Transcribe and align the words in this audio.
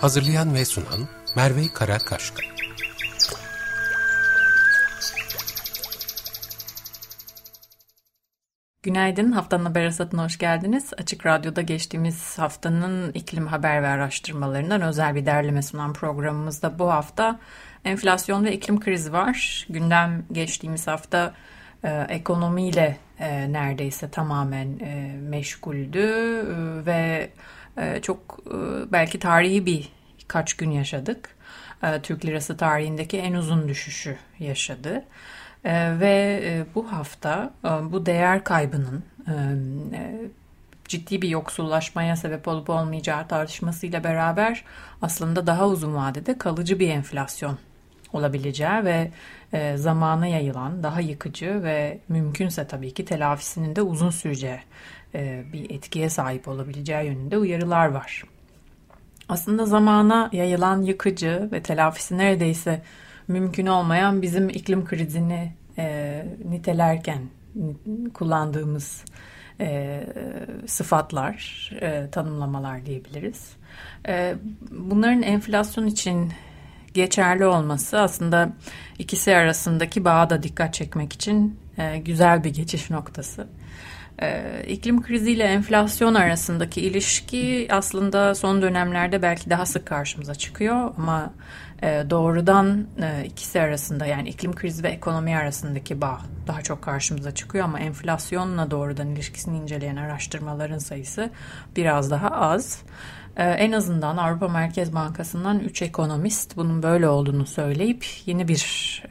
Hazırlayan 0.00 0.54
ve 0.54 0.64
sunan 0.64 1.08
Merve 1.36 1.68
Karakaşka. 1.74 2.42
Günaydın, 8.82 9.32
haftanın 9.32 9.64
haber 9.64 9.84
hasatına 9.84 10.24
hoş 10.24 10.38
geldiniz. 10.38 10.92
Açık 10.98 11.26
Radyo'da 11.26 11.62
geçtiğimiz 11.62 12.38
haftanın 12.38 13.12
iklim 13.12 13.46
haber 13.46 13.82
ve 13.82 13.86
araştırmalarından 13.86 14.82
özel 14.82 15.14
bir 15.14 15.26
derleme 15.26 15.62
sunan 15.62 15.92
programımızda 15.92 16.78
bu 16.78 16.90
hafta 16.90 17.38
enflasyon 17.84 18.44
ve 18.44 18.52
iklim 18.52 18.80
krizi 18.80 19.12
var. 19.12 19.66
Gündem 19.68 20.24
geçtiğimiz 20.32 20.86
hafta 20.86 21.34
e, 21.84 22.06
ekonomiyle 22.08 22.96
e, 23.18 23.52
neredeyse 23.52 24.10
tamamen 24.10 24.78
e, 24.78 25.16
meşguldü 25.20 25.98
e, 25.98 26.86
ve 26.86 27.30
çok 28.02 28.38
e, 28.46 28.56
belki 28.92 29.18
tarihi 29.18 29.66
bir 29.66 29.88
kaç 30.28 30.54
gün 30.54 30.70
yaşadık. 30.70 31.36
E, 31.82 32.02
Türk 32.02 32.24
lirası 32.24 32.56
tarihindeki 32.56 33.18
en 33.18 33.34
uzun 33.34 33.68
düşüşü 33.68 34.16
yaşadı. 34.38 35.04
E, 35.64 36.00
ve 36.00 36.40
e, 36.44 36.64
bu 36.74 36.92
hafta 36.92 37.50
e, 37.64 37.68
bu 37.68 38.06
değer 38.06 38.44
kaybının 38.44 39.04
ciddi 40.88 41.22
bir 41.22 41.28
yoksullaşmaya 41.28 42.16
sebep 42.16 42.48
olup 42.48 42.70
olmayacağı 42.70 43.28
tartışmasıyla 43.28 44.04
beraber 44.04 44.64
aslında 45.02 45.46
daha 45.46 45.66
uzun 45.66 45.94
vadede 45.94 46.38
kalıcı 46.38 46.78
bir 46.78 46.88
enflasyon 46.88 47.58
olabileceği 48.12 48.84
ve 48.84 49.10
e, 49.52 49.76
zamana 49.76 50.26
yayılan 50.26 50.82
daha 50.82 51.00
yıkıcı 51.00 51.62
ve 51.62 51.98
mümkünse 52.08 52.66
tabii 52.66 52.94
ki 52.94 53.04
telafisinin 53.04 53.76
de 53.76 53.82
uzun 53.82 54.10
süreceği 54.10 54.60
e, 55.14 55.44
bir 55.52 55.70
etkiye 55.70 56.10
sahip 56.10 56.48
olabileceği 56.48 57.06
yönünde 57.06 57.38
uyarılar 57.38 57.86
var. 57.86 58.24
Aslında 59.28 59.66
zamana 59.66 60.30
yayılan 60.32 60.82
yıkıcı 60.82 61.48
ve 61.52 61.62
telafisi 61.62 62.18
neredeyse 62.18 62.82
mümkün 63.28 63.66
olmayan 63.66 64.22
bizim 64.22 64.48
iklim 64.48 64.84
krizini 64.84 65.52
e, 65.78 66.26
nitelerken 66.44 67.22
kullandığımız 68.14 69.04
e, 69.60 70.00
sıfatlar, 70.66 71.70
e, 71.80 72.10
tanımlamalar 72.10 72.86
diyebiliriz. 72.86 73.56
E, 74.08 74.34
bunların 74.70 75.22
enflasyon 75.22 75.86
için 75.86 76.32
geçerli 76.98 77.46
olması 77.46 78.00
aslında 78.00 78.52
ikisi 78.98 79.36
arasındaki 79.36 80.04
bağa 80.04 80.30
da 80.30 80.42
dikkat 80.42 80.74
çekmek 80.74 81.12
için 81.12 81.58
e, 81.78 81.98
güzel 81.98 82.44
bir 82.44 82.54
geçiş 82.54 82.90
noktası. 82.90 83.46
E, 84.22 84.62
iklim 84.68 85.02
kriziyle 85.02 85.44
enflasyon 85.44 86.14
arasındaki 86.14 86.80
ilişki 86.80 87.68
aslında 87.70 88.34
son 88.34 88.62
dönemlerde 88.62 89.22
belki 89.22 89.50
daha 89.50 89.66
sık 89.66 89.86
karşımıza 89.86 90.34
çıkıyor 90.34 90.90
ama 90.98 91.32
e, 91.82 92.04
doğrudan 92.10 92.86
e, 93.02 93.24
ikisi 93.24 93.60
arasında 93.60 94.06
yani 94.06 94.28
iklim 94.28 94.54
krizi 94.54 94.82
ve 94.82 94.88
ekonomi 94.88 95.36
arasındaki 95.36 96.00
bağ 96.00 96.20
daha 96.46 96.62
çok 96.62 96.82
karşımıza 96.82 97.34
çıkıyor 97.34 97.64
ama 97.64 97.80
enflasyonla 97.80 98.70
doğrudan 98.70 99.08
ilişkisini 99.08 99.56
inceleyen 99.56 99.96
araştırmaların 99.96 100.78
sayısı 100.78 101.30
biraz 101.76 102.10
daha 102.10 102.30
az. 102.30 102.82
Ee, 103.38 103.42
en 103.44 103.72
azından 103.72 104.16
Avrupa 104.16 104.48
Merkez 104.48 104.94
Bankası'ndan 104.94 105.60
3 105.60 105.82
ekonomist 105.82 106.56
bunun 106.56 106.82
böyle 106.82 107.08
olduğunu 107.08 107.46
söyleyip 107.46 108.06
yeni 108.26 108.48
bir 108.48 108.62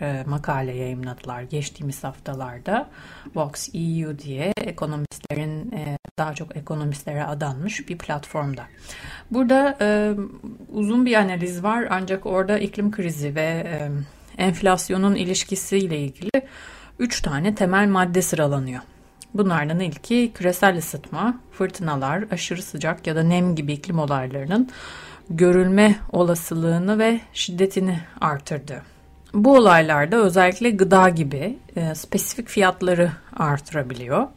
e, 0.01 0.23
makale 0.27 0.75
yayımladılar 0.75 1.41
geçtiğimiz 1.41 2.03
haftalarda. 2.03 2.89
Vox 3.35 3.69
EU 3.73 4.19
diye 4.19 4.53
ekonomistlerin 4.61 5.71
e, 5.71 5.97
daha 6.19 6.33
çok 6.33 6.57
ekonomistlere 6.57 7.23
adanmış 7.23 7.89
bir 7.89 7.97
platformda. 7.97 8.63
Burada 9.31 9.77
e, 9.81 10.11
uzun 10.71 11.05
bir 11.05 11.15
analiz 11.15 11.63
var 11.63 11.87
ancak 11.89 12.25
orada 12.25 12.59
iklim 12.59 12.91
krizi 12.91 13.35
ve 13.35 13.81
enflasyonun 14.37 15.15
ilişkisiyle 15.15 15.99
ilgili 15.99 16.31
3 16.99 17.21
tane 17.21 17.55
temel 17.55 17.87
madde 17.87 18.21
sıralanıyor. 18.21 18.81
Bunlardan 19.33 19.79
ilki 19.79 20.31
küresel 20.33 20.77
ısıtma, 20.77 21.37
fırtınalar, 21.51 22.23
aşırı 22.31 22.61
sıcak 22.61 23.07
ya 23.07 23.15
da 23.15 23.23
nem 23.23 23.55
gibi 23.55 23.73
iklim 23.73 23.99
olaylarının 23.99 24.69
görülme 25.29 25.95
olasılığını 26.11 26.99
ve 26.99 27.19
şiddetini 27.33 27.99
artırdı. 28.21 28.81
Bu 29.33 29.55
olaylarda 29.55 30.17
özellikle 30.17 30.69
gıda 30.69 31.09
gibi 31.09 31.57
e, 31.75 31.95
spesifik 31.95 32.47
fiyatları 32.47 33.11
artırabiliyor. 33.35 34.27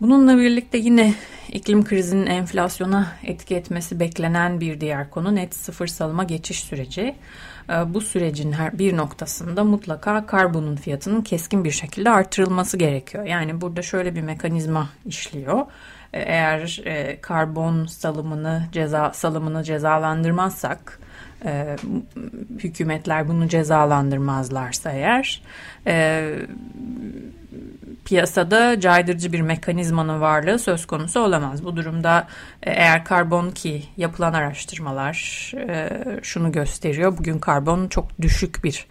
Bununla 0.00 0.38
birlikte 0.38 0.78
yine 0.78 1.14
iklim 1.52 1.84
krizinin 1.84 2.26
enflasyona 2.26 3.06
etki 3.24 3.56
etmesi 3.56 4.00
beklenen 4.00 4.60
bir 4.60 4.80
diğer 4.80 5.10
konu 5.10 5.34
net 5.34 5.54
sıfır 5.54 5.86
salıma 5.86 6.24
geçiş 6.24 6.60
süreci. 6.60 7.16
Ee, 7.70 7.94
bu 7.94 8.00
sürecin 8.00 8.52
her 8.52 8.78
bir 8.78 8.96
noktasında 8.96 9.64
mutlaka 9.64 10.26
karbonun 10.26 10.76
fiyatının 10.76 11.22
keskin 11.22 11.64
bir 11.64 11.70
şekilde 11.70 12.10
artırılması 12.10 12.76
gerekiyor. 12.76 13.24
Yani 13.24 13.60
burada 13.60 13.82
şöyle 13.82 14.14
bir 14.14 14.22
mekanizma 14.22 14.88
işliyor. 15.06 15.60
Ee, 16.12 16.20
eğer 16.20 16.82
e, 16.84 17.20
karbon 17.20 17.86
salımını 17.86 18.62
ceza 18.72 19.12
salımını 19.12 19.64
cezalandırmazsak 19.64 20.98
e, 21.44 21.76
hükümetler 22.58 23.28
bunu 23.28 23.48
cezalandırmazlarsa 23.48 24.92
eğer 24.92 25.42
e, 25.86 26.32
piyasada 28.06 28.80
caydırıcı 28.80 29.32
bir 29.32 29.40
mekanizmanın 29.40 30.20
varlığı 30.20 30.58
söz 30.58 30.86
konusu 30.86 31.20
olamaz. 31.20 31.64
Bu 31.64 31.76
durumda 31.76 32.26
e, 32.62 32.70
eğer 32.70 33.04
karbon 33.04 33.50
ki 33.50 33.82
yapılan 33.96 34.32
araştırmalar 34.32 35.16
e, 35.56 35.90
şunu 36.22 36.52
gösteriyor. 36.52 37.18
Bugün 37.18 37.38
karbon 37.38 37.88
çok 37.88 38.22
düşük 38.22 38.64
bir 38.64 38.86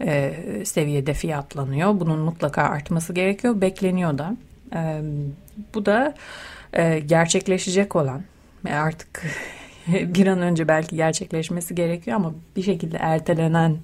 e, 0.00 0.34
seviyede 0.64 1.14
fiyatlanıyor. 1.14 2.00
Bunun 2.00 2.18
mutlaka 2.18 2.62
artması 2.62 3.12
gerekiyor. 3.12 3.60
Bekleniyor 3.60 4.18
da. 4.18 4.36
Bu 5.74 5.86
da 5.86 6.14
gerçekleşecek 7.06 7.96
olan 7.96 8.22
artık 8.70 9.22
bir 10.14 10.26
an 10.26 10.42
önce 10.42 10.68
belki 10.68 10.96
gerçekleşmesi 10.96 11.74
gerekiyor 11.74 12.16
ama 12.16 12.34
bir 12.56 12.62
şekilde 12.62 12.96
ertelenen 12.96 13.76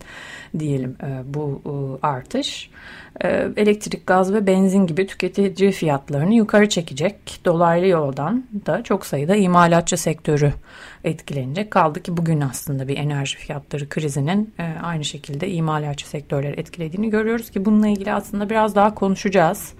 diyelim 0.59 0.97
bu 1.25 1.63
artış. 2.03 2.71
E, 3.21 3.29
elektrik, 3.57 4.07
gaz 4.07 4.33
ve 4.35 4.47
benzin 4.47 4.87
gibi 4.87 5.07
tüketici 5.07 5.73
fiyatlarını 5.73 6.35
yukarı 6.35 6.69
çekecek. 6.69 7.41
Dolaylı 7.45 7.87
yoldan 7.87 8.45
da 8.67 8.83
çok 8.83 9.07
sayıda 9.07 9.37
imalatçı 9.37 9.97
sektörü 9.97 10.53
etkilenecek. 11.05 11.71
Kaldı 11.71 12.03
ki 12.03 12.17
bugün 12.17 12.41
aslında 12.41 12.89
bir 12.89 12.99
enerji 12.99 13.37
fiyatları 13.37 13.89
krizinin 13.89 14.55
e, 14.59 14.63
aynı 14.83 15.05
şekilde 15.05 15.51
imalatçı 15.51 16.09
sektörleri 16.09 16.61
etkilediğini 16.61 17.11
görüyoruz 17.11 17.51
ki 17.51 17.65
bununla 17.65 17.89
ilgili 17.89 18.13
aslında 18.13 18.51
biraz 18.51 18.75
daha 18.75 18.95
konuşacağız. 18.95 19.75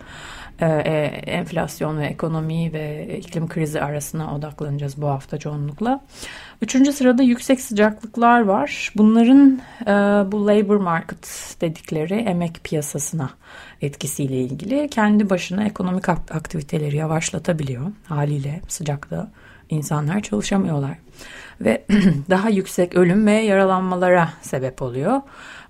E, 0.61 0.67
enflasyon 1.27 1.99
ve 1.99 2.07
ekonomi 2.07 2.73
ve 2.73 3.17
iklim 3.19 3.49
krizi 3.49 3.83
arasına 3.83 4.35
odaklanacağız 4.35 5.03
bu 5.03 5.09
hafta 5.09 5.39
çoğunlukla. 5.39 6.01
Üçüncü 6.63 6.93
sırada 6.93 7.23
yüksek 7.23 7.61
sıcaklıklar 7.61 8.41
var. 8.41 8.93
Bunların 8.97 9.61
e, 9.83 9.93
bu 10.33 10.47
labor 10.47 10.77
market 10.77 11.57
dedikleri 11.61 12.15
emek 12.15 12.65
piyasasına 12.65 13.31
etkisiyle 13.83 14.37
ilgili 14.37 14.89
kendi 14.89 15.31
başına 15.31 15.65
ekonomik 15.65 16.09
aktiviteleri 16.09 16.97
yavaşlatabiliyor. 16.97 17.93
Haliyle 18.09 18.61
sıcakta 18.69 19.31
insanlar 19.71 20.21
çalışamıyorlar 20.21 20.99
ve 21.61 21.85
daha 22.31 22.49
yüksek 22.49 22.95
ölüm 22.95 23.27
ve 23.27 23.33
yaralanmalara 23.33 24.29
sebep 24.43 24.83
oluyor. 24.83 25.21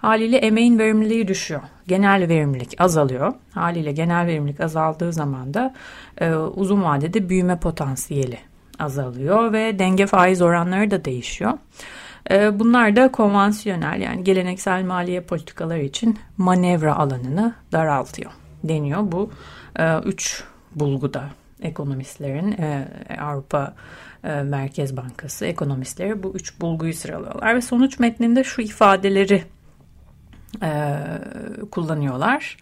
Haliyle 0.04 0.36
emeğin 0.36 0.78
verimliliği 0.78 1.28
düşüyor. 1.28 1.60
Genel 1.88 2.28
verimlilik 2.28 2.80
azalıyor. 2.80 3.32
Haliyle 3.54 3.92
genel 3.92 4.26
verimlilik 4.26 4.60
azaldığı 4.60 5.12
zaman 5.12 5.54
da 5.54 5.74
e, 6.20 6.34
uzun 6.34 6.82
vadede 6.82 7.28
büyüme 7.28 7.58
potansiyeli 7.58 8.38
azalıyor 8.78 9.52
ve 9.52 9.78
denge 9.78 10.06
faiz 10.06 10.42
oranları 10.42 10.90
da 10.90 11.04
değişiyor. 11.04 11.52
E, 12.30 12.60
bunlar 12.60 12.96
da 12.96 13.12
konvansiyonel 13.12 14.00
yani 14.00 14.24
geleneksel 14.24 14.84
maliye 14.84 15.20
politikaları 15.20 15.82
için 15.82 16.18
manevra 16.38 16.96
alanını 16.96 17.54
daraltıyor 17.72 18.30
deniyor 18.64 19.12
bu 19.12 19.30
e, 19.78 19.98
üç 19.98 20.44
bulguda 20.74 21.24
ekonomistlerin 21.62 22.52
e, 22.52 22.88
Avrupa 23.20 23.74
e, 24.24 24.42
Merkez 24.42 24.96
Bankası 24.96 25.46
ekonomistleri 25.46 26.22
bu 26.22 26.32
üç 26.34 26.60
bulguyu 26.60 26.94
sıralıyorlar 26.94 27.56
ve 27.56 27.60
sonuç 27.60 27.98
metninde 27.98 28.44
şu 28.44 28.62
ifadeleri 28.62 29.44
e, 30.62 30.96
kullanıyorlar. 31.70 32.56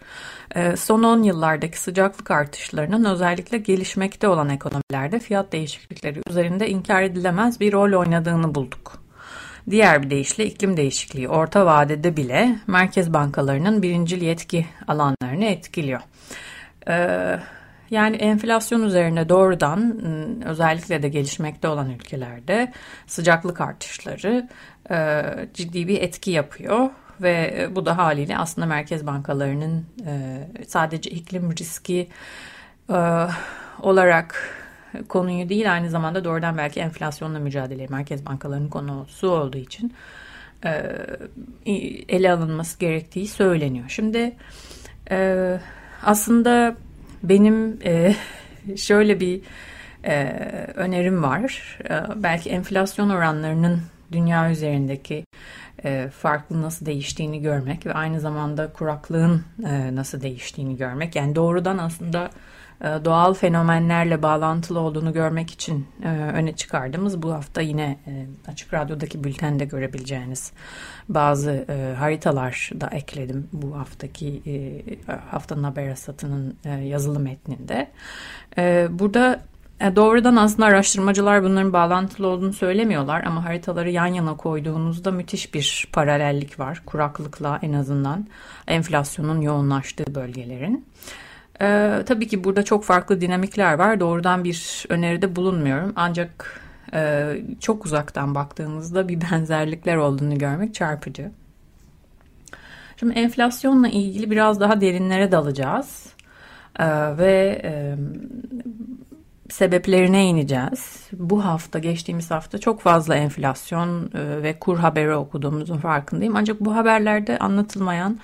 E, 0.55 0.75
son 0.75 1.03
10 1.03 1.23
yıllardaki 1.23 1.79
sıcaklık 1.79 2.31
artışlarının 2.31 3.05
özellikle 3.05 3.57
gelişmekte 3.57 4.27
olan 4.27 4.49
ekonomilerde 4.49 5.19
fiyat 5.19 5.51
değişiklikleri 5.51 6.21
üzerinde 6.29 6.69
inkar 6.69 7.01
edilemez 7.01 7.59
bir 7.59 7.73
rol 7.73 7.99
oynadığını 7.99 8.55
bulduk. 8.55 9.03
Diğer 9.69 10.03
bir 10.03 10.09
deyişle 10.09 10.45
iklim 10.45 10.77
değişikliği 10.77 11.29
orta 11.29 11.65
vadede 11.65 12.17
bile 12.17 12.55
merkez 12.67 13.13
bankalarının 13.13 13.81
birincil 13.81 14.21
yetki 14.21 14.65
alanlarını 14.87 15.45
etkiliyor. 15.45 16.01
Ee, 16.87 17.39
yani 17.89 18.15
enflasyon 18.15 18.83
üzerine 18.83 19.29
doğrudan 19.29 19.79
ıı, 19.79 20.49
özellikle 20.49 21.03
de 21.03 21.09
gelişmekte 21.09 21.67
olan 21.67 21.89
ülkelerde 21.89 22.71
sıcaklık 23.07 23.61
artışları 23.61 24.49
e, 24.91 25.23
ciddi 25.53 25.87
bir 25.87 26.01
etki 26.01 26.31
yapıyor 26.31 26.89
ve 27.21 27.55
e, 27.57 27.75
bu 27.75 27.85
da 27.85 27.97
haliyle 27.97 28.37
aslında 28.37 28.67
merkez 28.67 29.07
bankalarının 29.07 29.85
e, 30.05 30.47
sadece 30.67 31.09
iklim 31.09 31.51
riski 31.51 32.09
olarak 33.81 34.59
konuyu 35.07 35.49
değil 35.49 35.73
aynı 35.73 35.89
zamanda 35.89 36.23
doğrudan 36.23 36.57
belki 36.57 36.79
enflasyonla 36.79 37.39
mücadele 37.39 37.87
merkez 37.87 38.25
bankalarının 38.25 38.69
konusu 38.69 39.29
olduğu 39.29 39.57
için 39.57 39.93
ele 42.09 42.31
alınması 42.31 42.79
gerektiği 42.79 43.27
söyleniyor. 43.27 43.85
Şimdi 43.89 44.35
aslında 46.03 46.75
benim 47.23 47.79
e, 47.85 48.15
şöyle 48.77 49.19
bir 49.19 49.41
e, 50.03 50.23
önerim 50.75 51.23
var. 51.23 51.79
E, 51.89 52.23
belki 52.23 52.49
enflasyon 52.49 53.09
oranlarının 53.09 53.81
dünya 54.11 54.51
üzerindeki 54.51 55.25
e, 55.83 56.09
farklı 56.09 56.61
nasıl 56.61 56.85
değiştiğini 56.85 57.41
görmek 57.41 57.85
ve 57.85 57.93
aynı 57.93 58.19
zamanda 58.19 58.73
kuraklığın 58.73 59.43
e, 59.65 59.95
nasıl 59.95 60.21
değiştiğini 60.21 60.77
görmek. 60.77 61.15
Yani 61.15 61.35
doğrudan 61.35 61.77
aslında 61.77 62.29
e, 62.83 63.05
doğal 63.05 63.33
fenomenlerle 63.33 64.21
bağlantılı 64.21 64.79
olduğunu 64.79 65.13
görmek 65.13 65.51
için 65.51 65.87
e, 66.03 66.07
öne 66.09 66.55
çıkardığımız 66.55 67.21
bu 67.21 67.33
hafta 67.33 67.61
yine 67.61 67.99
e, 68.07 68.25
Açık 68.51 68.73
Radyo'daki 68.73 69.23
bültende 69.23 69.65
görebileceğiniz 69.65 70.51
bazı 71.09 71.65
haritalar 71.99 72.69
da 72.81 72.87
ekledim 72.87 73.47
bu 73.53 73.77
haftaki 73.77 74.41
haftanın 75.31 75.63
haber 75.63 75.89
hasatının 75.89 76.57
yazılı 76.83 77.19
metninde. 77.19 77.91
Burada 78.89 79.39
Doğrudan 79.81 80.35
aslında 80.35 80.65
araştırmacılar 80.65 81.43
bunların 81.43 81.73
bağlantılı 81.73 82.27
olduğunu 82.27 82.53
söylemiyorlar 82.53 83.23
ama 83.23 83.45
haritaları 83.45 83.89
yan 83.91 84.05
yana 84.05 84.37
koyduğunuzda 84.37 85.11
müthiş 85.11 85.53
bir 85.53 85.87
paralellik 85.91 86.59
var. 86.59 86.81
Kuraklıkla 86.85 87.59
en 87.61 87.73
azından 87.73 88.27
enflasyonun 88.67 89.41
yoğunlaştığı 89.41 90.15
bölgelerin. 90.15 90.85
Ee, 91.61 92.03
tabii 92.05 92.27
ki 92.27 92.43
burada 92.43 92.63
çok 92.63 92.83
farklı 92.83 93.21
dinamikler 93.21 93.73
var. 93.73 93.99
Doğrudan 93.99 94.43
bir 94.43 94.85
öneride 94.89 95.35
bulunmuyorum. 95.35 95.93
Ancak 95.95 96.61
e, 96.93 97.33
çok 97.59 97.85
uzaktan 97.85 98.35
baktığımızda 98.35 99.07
bir 99.07 99.21
benzerlikler 99.31 99.95
olduğunu 99.95 100.37
görmek 100.37 100.73
çarpıcı. 100.73 101.31
Şimdi 102.97 103.13
enflasyonla 103.13 103.87
ilgili 103.87 104.31
biraz 104.31 104.59
daha 104.59 104.81
derinlere 104.81 105.31
dalacağız. 105.31 106.13
Ee, 106.79 107.17
ve 107.17 107.61
e, 107.63 107.95
sebeplerine 109.53 110.25
ineceğiz. 110.25 111.07
Bu 111.13 111.45
hafta, 111.45 111.79
geçtiğimiz 111.79 112.31
hafta 112.31 112.57
çok 112.57 112.81
fazla 112.81 113.15
enflasyon 113.15 114.11
e, 114.13 114.43
ve 114.43 114.59
kur 114.59 114.77
haberi 114.77 115.15
okuduğumuzun 115.15 115.77
farkındayım. 115.77 116.35
Ancak 116.35 116.59
bu 116.59 116.75
haberlerde 116.75 117.39
anlatılmayan 117.39 118.19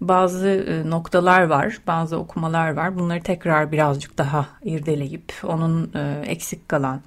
bazı 0.00 0.48
e, 0.48 0.90
noktalar 0.90 1.42
var, 1.42 1.78
bazı 1.86 2.16
okumalar 2.16 2.70
var. 2.70 2.98
Bunları 2.98 3.22
tekrar 3.22 3.72
birazcık 3.72 4.18
daha 4.18 4.46
irdeleyip 4.62 5.32
onun 5.44 5.90
e, 5.94 6.22
eksik 6.26 6.68
kalan 6.68 7.00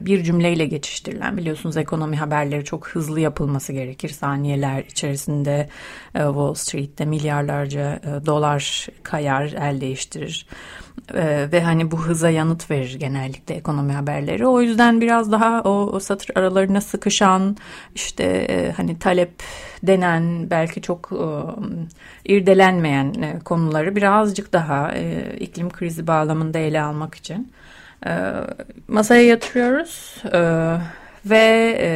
bir 0.00 0.22
cümleyle 0.22 0.66
geçiştirilen 0.66 1.36
biliyorsunuz 1.36 1.76
ekonomi 1.76 2.16
haberleri 2.16 2.64
çok 2.64 2.88
hızlı 2.88 3.20
yapılması 3.20 3.72
gerekir. 3.72 4.08
Saniyeler 4.08 4.84
içerisinde 4.84 5.68
Wall 6.12 6.54
Street'te 6.54 7.04
milyarlarca 7.04 8.00
dolar 8.26 8.86
kayar, 9.02 9.54
el 9.60 9.80
değiştirir. 9.80 10.46
Ve 11.52 11.62
hani 11.62 11.90
bu 11.90 11.98
hıza 11.98 12.30
yanıt 12.30 12.70
verir 12.70 12.94
genellikle 12.98 13.54
ekonomi 13.54 13.92
haberleri. 13.92 14.46
O 14.46 14.60
yüzden 14.60 15.00
biraz 15.00 15.32
daha 15.32 15.60
o, 15.62 15.70
o 15.70 16.00
satır 16.00 16.30
aralarına 16.34 16.80
sıkışan 16.80 17.56
işte 17.94 18.72
hani 18.76 18.98
talep 18.98 19.30
denen 19.82 20.50
belki 20.50 20.82
çok 20.82 21.10
irdelenmeyen 22.24 23.40
konuları 23.44 23.96
birazcık 23.96 24.52
daha 24.52 24.92
iklim 25.40 25.70
krizi 25.70 26.06
bağlamında 26.06 26.58
ele 26.58 26.82
almak 26.82 27.14
için 27.14 27.52
e, 28.06 28.32
masaya 28.88 29.22
yatırıyoruz 29.22 30.22
e, 30.32 30.40
ve 31.26 31.76
e, 31.80 31.90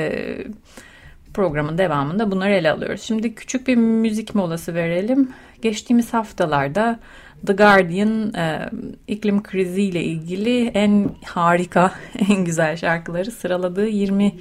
programın 1.35 1.79
devamında 1.79 2.31
bunları 2.31 2.53
ele 2.53 2.71
alıyoruz. 2.71 3.03
Şimdi 3.03 3.35
küçük 3.35 3.69
bir 3.69 3.77
müzik 3.77 4.35
molası 4.35 4.75
verelim. 4.75 5.31
Geçtiğimiz 5.63 6.15
haftalarda 6.15 6.99
The 7.47 7.53
Guardian 7.53 8.35
e, 8.35 8.71
iklim 9.07 9.43
kriziyle 9.43 10.05
ilgili 10.05 10.69
en 10.69 11.11
harika, 11.25 11.93
en 12.29 12.45
güzel 12.45 12.77
şarkıları 12.77 13.31
sıraladığı 13.31 13.87
20 13.87 14.33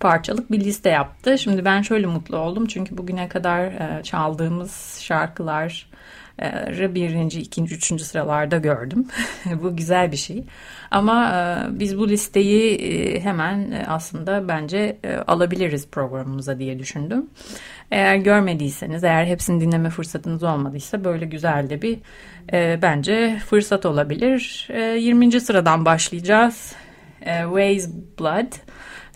parçalık 0.00 0.52
bir 0.52 0.60
liste 0.60 0.90
yaptı. 0.90 1.38
Şimdi 1.38 1.64
ben 1.64 1.82
şöyle 1.82 2.06
mutlu 2.06 2.36
oldum 2.36 2.66
çünkü 2.66 2.98
bugüne 2.98 3.28
kadar 3.28 3.64
e, 3.64 4.02
çaldığımız 4.02 4.98
şarkılar 5.00 5.90
birinci, 6.94 7.40
ikinci, 7.40 7.74
üçüncü 7.74 8.04
sıralarda 8.04 8.56
gördüm. 8.56 9.06
bu 9.62 9.76
güzel 9.76 10.12
bir 10.12 10.16
şey. 10.16 10.44
Ama 10.90 11.66
biz 11.70 11.98
bu 11.98 12.08
listeyi 12.08 13.20
hemen 13.20 13.84
aslında 13.88 14.48
bence 14.48 14.98
alabiliriz 15.26 15.88
programımıza 15.88 16.58
diye 16.58 16.78
düşündüm. 16.78 17.26
Eğer 17.90 18.16
görmediyseniz, 18.16 19.04
eğer 19.04 19.24
hepsini 19.24 19.60
dinleme 19.60 19.90
fırsatınız 19.90 20.42
olmadıysa 20.42 21.04
böyle 21.04 21.26
güzel 21.26 21.70
de 21.70 21.82
bir 21.82 21.98
bence 22.82 23.38
fırsat 23.46 23.86
olabilir. 23.86 24.68
20. 24.98 25.40
sıradan 25.40 25.84
başlayacağız. 25.84 26.74
Ways 27.24 27.88
Blood. 28.20 28.52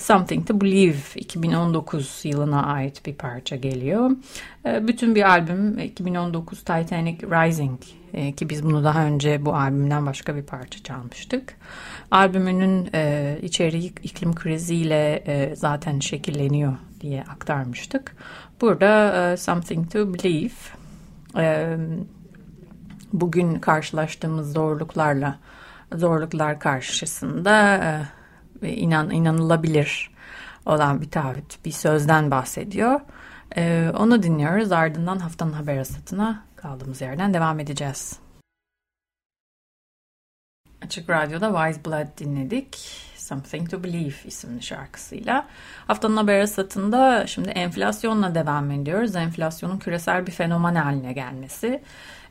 Something 0.02 0.48
to 0.48 0.60
Believe 0.60 0.96
2019 1.14 2.20
yılına 2.24 2.66
ait 2.66 3.06
bir 3.06 3.14
parça 3.14 3.56
geliyor. 3.56 4.10
Ee, 4.66 4.88
bütün 4.88 5.14
bir 5.14 5.22
albüm 5.30 5.78
2019 5.78 6.58
Titanic 6.58 7.26
Rising 7.26 7.80
ee, 8.14 8.32
ki 8.32 8.48
biz 8.48 8.64
bunu 8.64 8.84
daha 8.84 9.04
önce 9.04 9.44
bu 9.44 9.54
albümden 9.54 10.06
başka 10.06 10.36
bir 10.36 10.42
parça 10.42 10.82
çalmıştık. 10.82 11.54
Albümünün 12.10 12.88
e, 12.94 13.38
içeriği 13.42 13.94
iklim 14.02 14.34
kriziyle 14.34 15.22
e, 15.26 15.56
zaten 15.56 16.00
şekilleniyor 16.00 16.72
diye 17.00 17.22
aktarmıştık. 17.22 18.16
Burada 18.60 19.32
e, 19.32 19.36
Something 19.36 19.92
to 19.92 20.14
Believe 20.14 20.52
bugün 23.12 23.54
karşılaştığımız 23.54 24.52
zorluklarla 24.52 25.38
zorluklar 25.94 26.60
karşısında 26.60 27.80
inan 28.68 29.10
inanılabilir 29.10 30.10
olan 30.66 31.00
bir 31.00 31.10
taahhüt, 31.10 31.64
bir 31.64 31.70
sözden 31.72 32.30
bahsediyor. 32.30 33.00
Ee, 33.56 33.92
onu 33.98 34.22
dinliyoruz. 34.22 34.72
Ardından 34.72 35.18
haftanın 35.18 35.52
haber 35.52 35.78
asatına 35.78 36.44
kaldığımız 36.56 37.00
yerden 37.00 37.34
devam 37.34 37.60
edeceğiz. 37.60 38.18
Açık 40.84 41.10
Radyo'da 41.10 41.64
Wise 41.64 41.84
Blood 41.84 42.18
dinledik. 42.18 42.76
Something 43.16 43.70
to 43.70 43.84
Believe 43.84 44.14
isimli 44.24 44.62
şarkısıyla. 44.62 45.48
Haftanın 45.86 46.16
haber 46.16 46.40
asatında 46.40 47.26
şimdi 47.26 47.48
enflasyonla 47.48 48.34
devam 48.34 48.70
ediyoruz. 48.70 49.16
Enflasyonun 49.16 49.78
küresel 49.78 50.26
bir 50.26 50.32
fenomen 50.32 50.74
haline 50.74 51.12
gelmesi. 51.12 51.82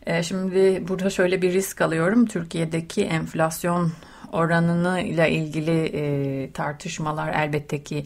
Ee, 0.06 0.24
şimdi 0.24 0.84
burada 0.88 1.10
şöyle 1.10 1.42
bir 1.42 1.54
risk 1.54 1.82
alıyorum. 1.82 2.26
Türkiye'deki 2.26 3.06
enflasyon 3.06 3.92
oranını 4.32 5.02
ile 5.02 5.32
ilgili 5.32 5.86
e, 5.94 6.52
tartışmalar 6.52 7.34
elbette 7.34 7.84
ki 7.84 8.04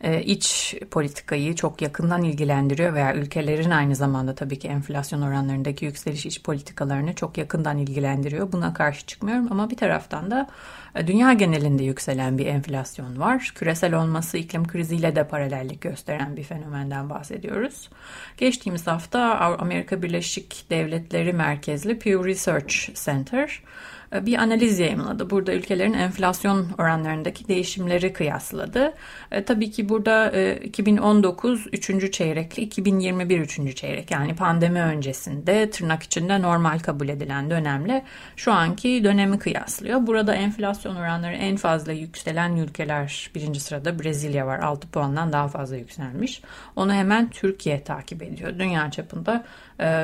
e, 0.00 0.22
iç 0.22 0.76
politikayı 0.90 1.54
çok 1.54 1.82
yakından 1.82 2.22
ilgilendiriyor 2.22 2.94
veya 2.94 3.14
ülkelerin 3.14 3.70
aynı 3.70 3.96
zamanda 3.96 4.34
tabii 4.34 4.58
ki 4.58 4.68
enflasyon 4.68 5.22
oranlarındaki 5.22 5.84
yükseliş 5.84 6.26
iç 6.26 6.42
politikalarını 6.42 7.14
çok 7.14 7.38
yakından 7.38 7.78
ilgilendiriyor. 7.78 8.52
Buna 8.52 8.74
karşı 8.74 9.06
çıkmıyorum 9.06 9.48
ama 9.50 9.70
bir 9.70 9.76
taraftan 9.76 10.30
da 10.30 10.46
e, 10.94 11.06
dünya 11.06 11.32
genelinde 11.32 11.84
yükselen 11.84 12.38
bir 12.38 12.46
enflasyon 12.46 13.20
var. 13.20 13.52
Küresel 13.54 13.94
olması 13.94 14.38
iklim 14.38 14.66
kriziyle 14.68 15.16
de 15.16 15.28
paralellik 15.28 15.80
gösteren 15.80 16.36
bir 16.36 16.44
fenomenden 16.44 17.10
bahsediyoruz. 17.10 17.90
Geçtiğimiz 18.36 18.86
hafta 18.86 19.38
Amerika 19.58 20.02
Birleşik 20.02 20.66
Devletleri 20.70 21.32
merkezli 21.32 21.98
Pew 21.98 22.28
Research 22.28 22.74
Center 23.04 23.62
bir 24.22 24.38
analiz 24.38 24.78
yayınladı. 24.78 25.30
Burada 25.30 25.52
ülkelerin 25.52 25.92
enflasyon 25.92 26.66
oranlarındaki 26.78 27.48
değişimleri 27.48 28.12
kıyasladı. 28.12 28.92
E, 29.30 29.44
tabii 29.44 29.70
ki 29.70 29.88
burada 29.88 30.30
e, 30.32 30.56
2019 30.56 31.66
3. 31.72 32.12
çeyrekli 32.12 32.62
2021 32.62 33.40
3. 33.40 33.76
çeyrek 33.76 34.10
yani 34.10 34.34
pandemi 34.36 34.80
öncesinde 34.80 35.70
tırnak 35.70 36.02
içinde 36.02 36.42
normal 36.42 36.78
kabul 36.78 37.08
edilen 37.08 37.50
dönemle 37.50 38.04
şu 38.36 38.52
anki 38.52 39.04
dönemi 39.04 39.38
kıyaslıyor. 39.38 40.06
Burada 40.06 40.34
enflasyon 40.34 40.96
oranları 40.96 41.34
en 41.34 41.56
fazla 41.56 41.92
yükselen 41.92 42.56
ülkeler 42.56 43.30
birinci 43.34 43.60
sırada 43.60 43.98
Brezilya 43.98 44.46
var 44.46 44.58
6 44.58 44.88
puandan 44.88 45.32
daha 45.32 45.48
fazla 45.48 45.76
yükselmiş. 45.76 46.42
Onu 46.76 46.92
hemen 46.92 47.30
Türkiye 47.30 47.84
takip 47.84 48.22
ediyor. 48.22 48.58
Dünya 48.58 48.90
çapında 48.90 49.44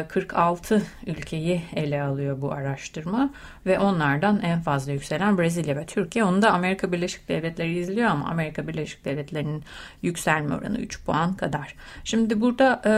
46 0.08 0.74
e, 0.74 1.10
ülkeyi 1.10 1.62
ele 1.76 2.02
alıyor 2.02 2.40
bu 2.40 2.52
araştırma 2.52 3.30
ve 3.66 3.78
onlardan 4.00 4.40
en 4.42 4.60
fazla 4.60 4.92
yükselen 4.92 5.38
Brezilya 5.38 5.76
ve 5.76 5.86
Türkiye. 5.86 6.24
Onu 6.24 6.42
da 6.42 6.52
Amerika 6.52 6.92
Birleşik 6.92 7.28
Devletleri 7.28 7.78
izliyor 7.78 8.10
ama 8.10 8.28
Amerika 8.28 8.68
Birleşik 8.68 9.04
Devletleri'nin 9.04 9.62
yükselme 10.02 10.54
oranı 10.54 10.78
3 10.78 11.04
puan 11.04 11.34
kadar. 11.34 11.74
Şimdi 12.04 12.40
burada 12.40 12.82
e, 12.86 12.92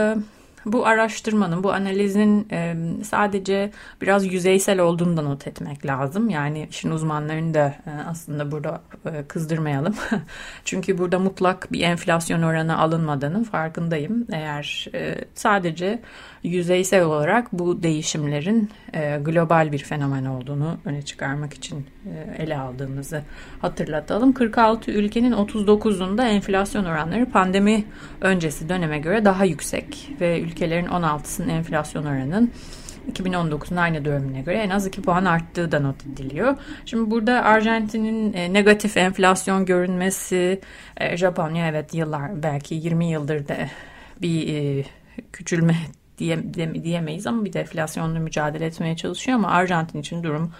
bu 0.65 0.85
araştırmanın, 0.85 1.63
bu 1.63 1.73
analizin 1.73 2.47
e, 2.51 2.75
sadece 3.03 3.71
biraz 4.01 4.33
yüzeysel 4.33 4.79
olduğunu 4.79 5.17
da 5.17 5.21
not 5.21 5.47
etmek 5.47 5.85
lazım. 5.85 6.29
Yani 6.29 6.67
işin 6.69 6.91
uzmanlarını 6.91 7.53
da 7.53 7.75
e, 7.87 7.91
aslında 8.07 8.51
burada 8.51 8.81
e, 9.05 9.23
kızdırmayalım. 9.27 9.95
Çünkü 10.65 10.97
burada 10.97 11.19
mutlak 11.19 11.71
bir 11.71 11.81
enflasyon 11.81 12.41
oranı 12.41 12.79
alınmadığının 12.79 13.43
farkındayım. 13.43 14.27
Eğer 14.31 14.87
e, 14.93 15.15
sadece 15.35 15.99
yüzeysel 16.43 17.03
olarak 17.03 17.53
bu 17.53 17.83
değişimlerin 17.83 18.69
e, 18.93 19.19
global 19.21 19.71
bir 19.71 19.79
fenomen 19.79 20.25
olduğunu 20.25 20.77
öne 20.85 21.01
çıkarmak 21.01 21.53
için 21.53 21.85
e, 22.05 22.43
ele 22.43 22.57
aldığımızı 22.57 23.21
hatırlatalım. 23.61 24.33
46 24.33 24.91
ülkenin 24.91 25.31
39'unda 25.31 26.27
enflasyon 26.27 26.85
oranları 26.85 27.25
pandemi 27.25 27.83
öncesi 28.21 28.69
döneme 28.69 28.99
göre 28.99 29.25
daha 29.25 29.45
yüksek 29.45 30.09
ve 30.21 30.39
ülkelerin 30.53 30.85
16'sının 30.85 31.49
enflasyon 31.49 32.05
oranının 32.05 32.51
2019'un 33.11 33.77
aynı 33.77 34.05
dönemine 34.05 34.41
göre 34.41 34.57
en 34.57 34.69
az 34.69 34.87
2 34.87 35.01
puan 35.01 35.25
arttığı 35.25 35.71
da 35.71 35.79
not 35.79 36.05
ediliyor. 36.05 36.57
Şimdi 36.85 37.11
burada 37.11 37.43
Arjantin'in 37.43 38.33
e, 38.33 38.53
negatif 38.53 38.97
enflasyon 38.97 39.65
görünmesi, 39.65 40.61
e, 40.97 41.17
Japonya 41.17 41.67
evet 41.67 41.93
yıllar 41.93 42.43
belki 42.43 42.75
20 42.75 43.09
yıldır 43.09 43.47
da 43.47 43.57
bir 44.21 44.55
e, 44.55 44.85
küçülme 45.31 45.75
diye, 46.17 46.53
diye, 46.53 46.83
diyemeyiz 46.83 47.27
ama 47.27 47.45
bir 47.45 47.53
deflasyonla 47.53 48.19
mücadele 48.19 48.65
etmeye 48.65 48.95
çalışıyor 48.95 49.37
ama 49.37 49.47
Arjantin 49.47 49.99
için 49.99 50.23
durum 50.23 50.53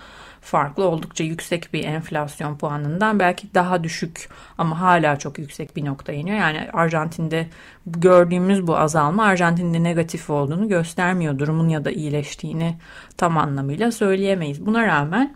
farklı. 0.44 0.88
Oldukça 0.88 1.24
yüksek 1.24 1.74
bir 1.74 1.84
enflasyon 1.84 2.58
puanından 2.58 3.20
belki 3.20 3.54
daha 3.54 3.84
düşük 3.84 4.30
ama 4.58 4.82
hala 4.82 5.20
çok 5.20 5.40
yüksek 5.40 5.76
bir 5.76 5.86
nokta 5.86 6.14
iniyor. 6.14 6.38
Yani 6.38 6.70
Arjantin'de 6.74 7.48
gördüğümüz 7.88 8.68
bu 8.68 8.78
azalma 8.78 9.24
Arjantin'de 9.24 9.84
negatif 9.84 10.30
olduğunu 10.30 10.68
göstermiyor. 10.68 11.40
Durumun 11.40 11.70
ya 11.70 11.86
da 11.86 11.92
iyileştiğini 11.92 12.78
tam 13.18 13.38
anlamıyla 13.38 13.92
söyleyemeyiz. 13.92 14.66
Buna 14.66 14.88
rağmen 14.88 15.36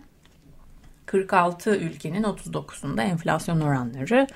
46 1.06 1.76
ülkenin 1.76 2.22
39'unda 2.22 3.02
enflasyon 3.02 3.60
oranları 3.60 4.26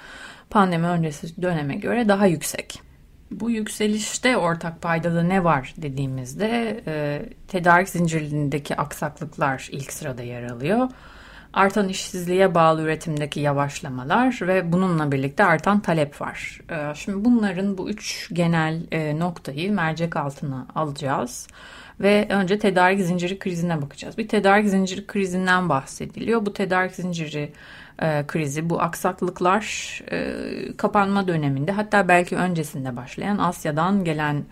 pandemi 0.50 0.86
öncesi 0.86 1.42
döneme 1.42 1.74
göre 1.74 2.08
daha 2.08 2.26
yüksek. 2.26 2.91
Bu 3.40 3.50
yükselişte 3.50 4.36
ortak 4.36 4.82
paydada 4.82 5.22
ne 5.22 5.44
var 5.44 5.74
dediğimizde 5.76 6.82
e, 6.86 7.22
tedarik 7.48 7.88
zincirindeki 7.88 8.76
aksaklıklar 8.76 9.68
ilk 9.72 9.92
sırada 9.92 10.22
yer 10.22 10.42
alıyor. 10.42 10.88
Artan 11.52 11.88
işsizliğe 11.88 12.54
bağlı 12.54 12.82
üretimdeki 12.82 13.40
yavaşlamalar 13.40 14.38
ve 14.42 14.72
bununla 14.72 15.12
birlikte 15.12 15.44
artan 15.44 15.80
talep 15.80 16.20
var. 16.20 16.60
E, 16.70 16.94
şimdi 16.94 17.24
bunların 17.24 17.78
bu 17.78 17.90
üç 17.90 18.30
genel 18.32 18.82
e, 18.92 19.18
noktayı 19.18 19.72
mercek 19.72 20.16
altına 20.16 20.66
alacağız 20.74 21.48
ve 22.02 22.26
önce 22.30 22.58
tedarik 22.58 23.00
zinciri 23.00 23.38
krizine 23.38 23.82
bakacağız. 23.82 24.18
Bir 24.18 24.28
tedarik 24.28 24.68
zinciri 24.68 25.06
krizinden 25.06 25.68
bahsediliyor. 25.68 26.46
Bu 26.46 26.52
tedarik 26.52 26.94
zinciri 26.94 27.52
e, 28.02 28.24
krizi, 28.26 28.70
bu 28.70 28.80
aksaklıklar 28.80 30.00
e, 30.10 30.32
kapanma 30.76 31.28
döneminde 31.28 31.72
hatta 31.72 32.08
belki 32.08 32.36
öncesinde 32.36 32.96
başlayan 32.96 33.38
Asya'dan 33.38 34.04
gelen 34.04 34.44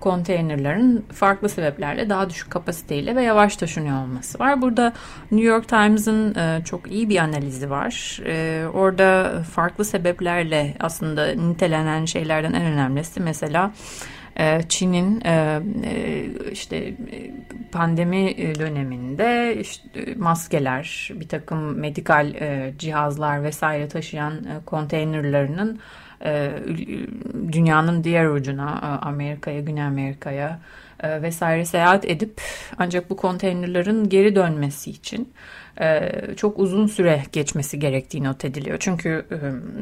konteynerlerin 0.00 1.06
farklı 1.12 1.48
sebeplerle 1.48 2.10
daha 2.10 2.30
düşük 2.30 2.50
kapasiteyle 2.50 3.16
ve 3.16 3.22
yavaş 3.22 3.56
taşınıyor 3.56 4.02
olması 4.02 4.38
var. 4.38 4.62
Burada 4.62 4.92
New 5.30 5.46
York 5.46 5.68
Times'ın 5.68 6.34
e, 6.34 6.64
çok 6.64 6.92
iyi 6.92 7.08
bir 7.08 7.16
analizi 7.16 7.70
var. 7.70 8.20
E, 8.26 8.66
orada 8.74 9.42
farklı 9.54 9.84
sebeplerle 9.84 10.74
aslında 10.80 11.26
nitelenen 11.26 12.04
şeylerden 12.04 12.52
en 12.52 12.66
önemlisi 12.66 13.20
mesela 13.20 13.72
Çin'in 14.68 15.20
e, 15.24 15.60
e, 15.84 16.26
işte 16.52 16.94
pandemi 17.72 18.36
döneminde 18.58 19.56
işte 19.60 20.14
maskeler, 20.16 21.10
bir 21.14 21.28
takım 21.28 21.78
medikal 21.78 22.34
e, 22.34 22.74
cihazlar 22.78 23.42
vesaire 23.42 23.88
taşıyan 23.88 24.44
konteynerlarının 24.66 25.80
dünyanın 27.52 28.04
diğer 28.04 28.26
ucuna 28.26 28.98
Amerika'ya, 29.02 29.60
Güney 29.60 29.82
Amerika'ya 29.82 30.60
vesaire 31.04 31.64
seyahat 31.64 32.04
edip 32.04 32.40
ancak 32.78 33.10
bu 33.10 33.16
konteynerların 33.16 34.08
geri 34.08 34.36
dönmesi 34.36 34.90
için 34.90 35.22
e, 35.22 35.28
çok 36.36 36.58
uzun 36.58 36.86
süre 36.86 37.22
geçmesi 37.32 37.78
gerektiği 37.78 38.24
not 38.24 38.44
ediliyor. 38.44 38.76
Çünkü 38.80 39.26
e, 39.30 39.36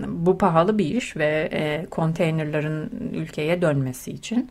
bu 0.09 0.39
pahalı 0.39 0.79
bir 0.79 0.85
iş 0.85 1.17
ve 1.17 1.49
e, 1.53 1.87
konteynerların 1.91 2.91
ülkeye 3.15 3.63
dönmesi 3.63 4.11
için 4.11 4.51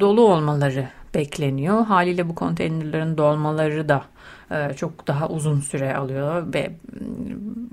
dolu 0.00 0.20
olmaları 0.20 0.88
bekleniyor. 1.14 1.86
Haliyle 1.86 2.28
bu 2.28 2.34
konteynerların 2.34 3.18
dolmaları 3.18 3.88
da 3.88 4.04
çok 4.76 5.06
daha 5.06 5.28
uzun 5.28 5.60
süre 5.60 5.96
alıyor 5.96 6.54
ve 6.54 6.70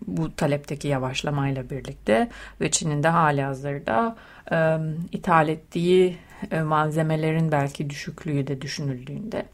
bu 0.07 0.35
talepteki 0.35 0.87
yavaşlamayla 0.87 1.69
birlikte 1.69 2.29
ve 2.61 2.71
Çin'in 2.71 3.03
de 3.03 3.07
hali 3.07 3.41
hazırda 3.41 4.15
ithal 5.11 5.49
ettiği 5.49 6.17
malzemelerin 6.63 7.51
belki 7.51 7.89
düşüklüğü 7.89 8.47
de 8.47 8.61
düşünüldüğünde 8.61 9.37
e, 9.37 9.45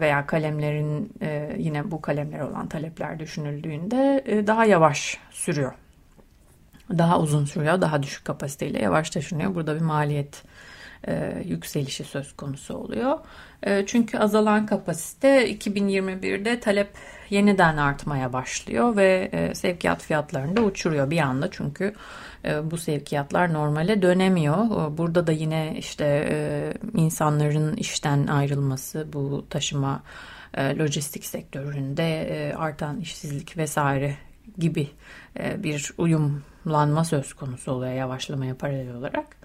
veya 0.00 0.26
kalemlerin 0.26 1.12
e, 1.22 1.56
yine 1.58 1.90
bu 1.90 2.00
kalemler 2.00 2.40
olan 2.40 2.68
talepler 2.68 3.18
düşünüldüğünde 3.18 4.24
e, 4.26 4.46
daha 4.46 4.64
yavaş 4.64 5.18
sürüyor. 5.30 5.72
Daha 6.98 7.20
uzun 7.20 7.44
sürüyor, 7.44 7.80
daha 7.80 8.02
düşük 8.02 8.24
kapasiteyle 8.24 8.82
yavaş 8.82 9.10
taşınıyor. 9.10 9.54
Burada 9.54 9.74
bir 9.74 9.80
maliyet 9.80 10.42
yükselişi 11.44 12.04
söz 12.04 12.36
konusu 12.36 12.74
oluyor. 12.74 13.18
çünkü 13.86 14.18
azalan 14.18 14.66
kapasite 14.66 15.52
2021'de 15.52 16.60
talep 16.60 16.88
yeniden 17.30 17.76
artmaya 17.76 18.32
başlıyor 18.32 18.96
ve 18.96 19.30
sevkiyat 19.54 20.02
fiyatlarını 20.02 20.56
da 20.56 20.62
uçuruyor 20.62 21.10
bir 21.10 21.18
anda 21.18 21.50
çünkü 21.50 21.94
e, 22.44 22.70
bu 22.70 22.76
sevkiyatlar 22.78 23.52
normale 23.52 24.02
dönemiyor. 24.02 24.56
E, 24.56 24.98
burada 24.98 25.26
da 25.26 25.32
yine 25.32 25.74
işte 25.78 26.28
e, 26.30 26.72
insanların 26.94 27.76
işten 27.76 28.26
ayrılması, 28.26 29.08
bu 29.12 29.46
taşıma 29.50 30.02
lojistik 30.58 31.24
sektöründe 31.24 32.54
artan 32.58 33.00
işsizlik 33.00 33.56
vesaire 33.56 34.16
gibi 34.58 34.88
bir 35.56 35.92
uyumlanma 35.98 37.04
söz 37.04 37.34
konusu 37.34 37.72
oluyor 37.72 37.92
yavaşlamaya 37.92 38.54
paralel 38.54 38.94
olarak. 38.94 39.36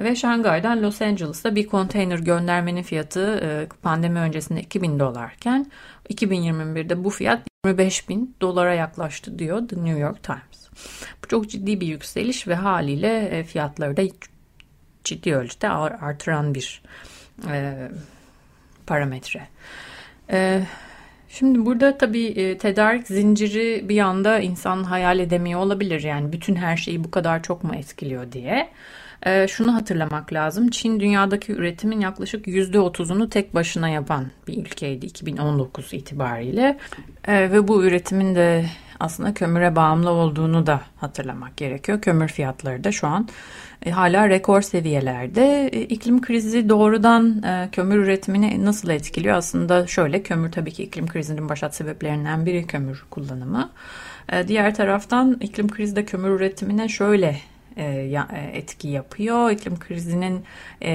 Ve 0.00 0.16
Şangay'dan 0.16 0.82
Los 0.82 1.02
Angeles'a 1.02 1.54
bir 1.54 1.66
konteyner 1.66 2.18
göndermenin 2.18 2.82
fiyatı 2.82 3.68
pandemi 3.82 4.18
öncesinde 4.18 4.60
2000 4.60 4.98
dolarken 4.98 5.66
2021'de 6.10 7.04
bu 7.04 7.10
fiyat 7.10 7.42
25 7.66 8.08
bin 8.08 8.36
dolara 8.40 8.74
yaklaştı 8.74 9.38
diyor 9.38 9.68
The 9.68 9.76
New 9.76 10.00
York 10.00 10.22
Times. 10.22 10.68
Bu 11.24 11.28
çok 11.28 11.50
ciddi 11.50 11.80
bir 11.80 11.86
yükseliş 11.86 12.48
ve 12.48 12.54
haliyle 12.54 13.28
e, 13.28 13.44
fiyatları 13.44 13.96
da 13.96 14.02
ciddi 15.04 15.34
ölçüde 15.34 15.68
artıran 15.68 16.54
bir 16.54 16.82
e, 17.50 17.88
parametre. 18.86 19.48
E, 20.30 20.62
şimdi 21.28 21.66
burada 21.66 21.98
tabii 21.98 22.26
e, 22.26 22.58
tedarik 22.58 23.06
zinciri 23.06 23.88
bir 23.88 23.98
anda 23.98 24.38
insan 24.38 24.84
hayal 24.84 25.18
edemiyor 25.18 25.60
olabilir. 25.60 26.02
Yani 26.02 26.32
bütün 26.32 26.54
her 26.54 26.76
şeyi 26.76 27.04
bu 27.04 27.10
kadar 27.10 27.42
çok 27.42 27.64
mu 27.64 27.74
etkiliyor 27.74 28.32
diye. 28.32 28.70
E, 29.22 29.48
şunu 29.48 29.74
hatırlamak 29.74 30.32
lazım. 30.32 30.70
Çin 30.70 31.00
dünyadaki 31.00 31.52
üretimin 31.52 32.00
yaklaşık 32.00 32.46
%30'unu 32.46 33.30
tek 33.30 33.54
başına 33.54 33.88
yapan 33.88 34.26
bir 34.48 34.58
ülkeydi 34.58 35.06
2019 35.06 35.92
itibariyle. 35.94 36.78
E, 37.24 37.52
ve 37.52 37.68
bu 37.68 37.84
üretimin 37.84 38.34
de 38.34 38.64
aslında 39.00 39.34
kömüre 39.34 39.76
bağımlı 39.76 40.10
olduğunu 40.10 40.66
da 40.66 40.80
hatırlamak 40.96 41.56
gerekiyor. 41.56 42.00
Kömür 42.00 42.28
fiyatları 42.28 42.84
da 42.84 42.92
şu 42.92 43.06
an 43.06 43.28
e, 43.86 43.90
hala 43.90 44.28
rekor 44.28 44.62
seviyelerde. 44.62 45.68
E, 45.68 45.80
iklim 45.80 46.20
krizi 46.20 46.68
doğrudan 46.68 47.42
e, 47.42 47.68
kömür 47.72 47.96
üretimini 47.96 48.64
nasıl 48.64 48.88
etkiliyor? 48.88 49.36
Aslında 49.36 49.86
şöyle 49.86 50.22
kömür 50.22 50.52
tabii 50.52 50.72
ki 50.72 50.82
iklim 50.82 51.06
krizinin 51.06 51.48
başat 51.48 51.74
sebeplerinden 51.74 52.46
biri 52.46 52.66
kömür 52.66 53.04
kullanımı. 53.10 53.70
E, 54.32 54.48
diğer 54.48 54.74
taraftan 54.74 55.36
iklim 55.40 55.68
krizi 55.68 55.96
de 55.96 56.04
kömür 56.04 56.30
üretimine 56.30 56.88
şöyle 56.88 57.36
etki 58.52 58.88
yapıyor. 58.88 59.50
İklim 59.50 59.78
krizinin 59.78 60.44
e, 60.80 60.92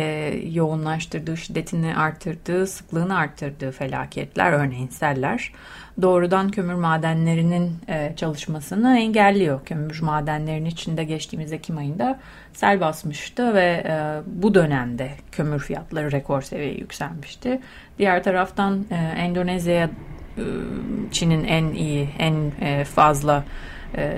yoğunlaştırdığı, 0.52 1.38
şiddetini 1.38 1.96
arttırdığı, 1.96 2.68
sıklığını 2.68 3.18
arttırdığı 3.18 3.72
felaketler, 3.72 4.52
örneğin 4.52 4.88
seller 4.88 5.54
doğrudan 6.02 6.52
kömür 6.52 6.74
madenlerinin 6.74 7.72
çalışmasını 8.16 8.98
engelliyor. 9.00 9.66
Kömür 9.66 10.02
madenlerinin 10.02 10.70
içinde 10.70 11.04
geçtiğimiz 11.04 11.54
Ekim 11.54 11.78
ayında 11.78 12.20
sel 12.54 12.82
basmıştı 12.82 13.54
ve 13.54 13.84
bu 14.26 14.54
dönemde 14.54 15.12
kömür 15.32 15.60
fiyatları 15.60 16.12
rekor 16.12 16.42
seviyeye 16.42 16.78
yükselmişti. 16.78 17.60
Diğer 17.98 18.24
taraftan 18.24 18.86
Endonezya 19.18 19.90
Çin'in 21.12 21.44
en 21.44 21.74
iyi, 21.74 22.10
en 22.20 22.52
fazla 22.84 23.44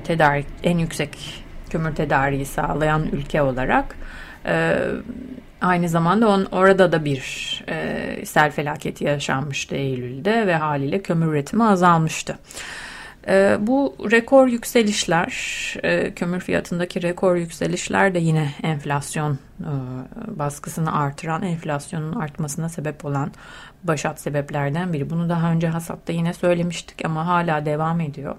tedarik, 0.03 0.47
en 0.63 0.77
yüksek 0.77 1.43
kömür 1.71 1.95
tedariği 1.95 2.45
sağlayan 2.45 3.07
ülke 3.11 3.41
olarak 3.41 3.95
e, 4.45 4.77
aynı 5.61 5.89
zamanda 5.89 6.29
on, 6.29 6.47
orada 6.51 6.91
da 6.91 7.05
bir 7.05 7.21
e, 7.69 8.25
sel 8.25 8.51
felaketi 8.51 9.03
yaşanmıştı 9.03 9.75
Eylül'de 9.75 10.47
ve 10.47 10.55
haliyle 10.55 11.01
kömür 11.01 11.27
üretimi 11.27 11.63
azalmıştı. 11.63 12.37
E, 13.27 13.57
bu 13.59 13.95
rekor 14.11 14.47
yükselişler, 14.47 15.33
e, 15.83 16.13
kömür 16.13 16.39
fiyatındaki 16.39 17.01
rekor 17.01 17.35
yükselişler 17.35 18.13
de 18.13 18.19
yine 18.19 18.51
enflasyon 18.63 19.33
e, 19.59 19.71
baskısını 20.39 20.95
artıran, 20.95 21.43
enflasyonun 21.43 22.13
artmasına 22.13 22.69
sebep 22.69 23.05
olan 23.05 23.31
başat 23.83 24.21
sebeplerden 24.21 24.93
biri. 24.93 25.09
Bunu 25.09 25.29
daha 25.29 25.51
önce 25.51 25.67
hasatta 25.67 26.13
yine 26.13 26.33
söylemiştik 26.33 27.05
ama 27.05 27.27
hala 27.27 27.65
devam 27.65 28.01
ediyor. 28.01 28.35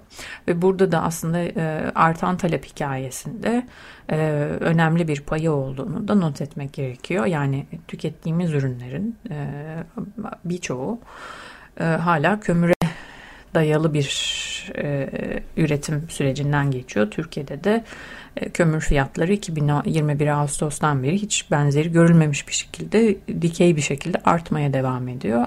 Ve 0.47 0.61
burada 0.61 0.91
da 0.91 1.03
aslında 1.03 1.39
e, 1.39 1.91
artan 1.95 2.37
talep 2.37 2.65
hikayesinde 2.65 3.67
önemli 4.59 5.07
bir 5.07 5.21
payı 5.21 5.51
olduğunu 5.51 6.07
da 6.07 6.15
not 6.15 6.41
etmek 6.41 6.73
gerekiyor. 6.73 7.25
Yani 7.25 7.65
tükettiğimiz 7.87 8.53
ürünlerin 8.53 9.17
birçoğu 10.45 10.99
hala 11.79 12.39
kömüre 12.39 12.73
dayalı 13.53 13.93
bir 13.93 14.52
e, 14.75 15.09
üretim 15.57 16.05
sürecinden 16.09 16.71
geçiyor. 16.71 17.11
Türkiye'de 17.11 17.63
de 17.63 17.83
e, 18.37 18.49
kömür 18.49 18.81
fiyatları 18.81 19.33
2021 19.33 20.27
Ağustos'tan 20.27 21.03
beri 21.03 21.21
hiç 21.21 21.51
benzeri 21.51 21.91
görülmemiş 21.91 22.47
bir 22.47 22.53
şekilde 22.53 23.15
dikey 23.41 23.75
bir 23.75 23.81
şekilde 23.81 24.17
artmaya 24.25 24.73
devam 24.73 25.07
ediyor. 25.07 25.45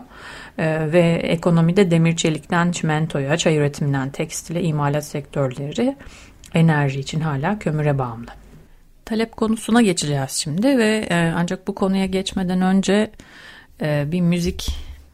E, 0.58 0.92
ve 0.92 1.20
ekonomide 1.22 1.90
demir 1.90 2.16
çelikten 2.16 2.72
çimentoya, 2.72 3.36
çay 3.36 3.56
üretiminden 3.56 4.10
tekstile, 4.10 4.62
imalat 4.62 5.04
sektörleri 5.04 5.96
enerji 6.54 7.00
için 7.00 7.20
hala 7.20 7.58
kömüre 7.58 7.98
bağımlı. 7.98 8.30
Talep 9.04 9.36
konusuna 9.36 9.82
geçeceğiz 9.82 10.30
şimdi 10.30 10.78
ve 10.78 11.06
e, 11.10 11.32
ancak 11.36 11.68
bu 11.68 11.74
konuya 11.74 12.06
geçmeden 12.06 12.60
önce 12.60 13.10
e, 13.82 14.04
bir 14.12 14.20
müzik 14.20 14.68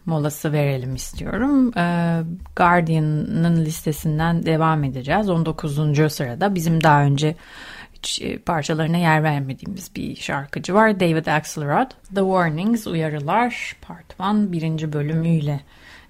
molası 0.06 0.52
verelim 0.52 0.94
istiyorum. 0.94 1.72
Ee, 1.78 2.22
Guardian'ın 2.56 3.64
listesinden 3.64 4.46
devam 4.46 4.84
edeceğiz. 4.84 5.28
19. 5.28 6.12
sırada 6.12 6.54
bizim 6.54 6.82
daha 6.82 7.02
önce 7.02 7.36
hiç 7.94 8.22
e, 8.22 8.38
parçalarına 8.38 8.96
yer 8.96 9.22
vermediğimiz 9.22 9.96
bir 9.96 10.16
şarkıcı 10.16 10.74
var. 10.74 11.00
David 11.00 11.26
Axelrod. 11.26 11.90
The 12.14 12.20
Warnings, 12.20 12.86
Uyarılar 12.86 13.76
Part 13.82 14.20
1 14.20 14.52
birinci 14.52 14.92
bölümüyle 14.92 15.60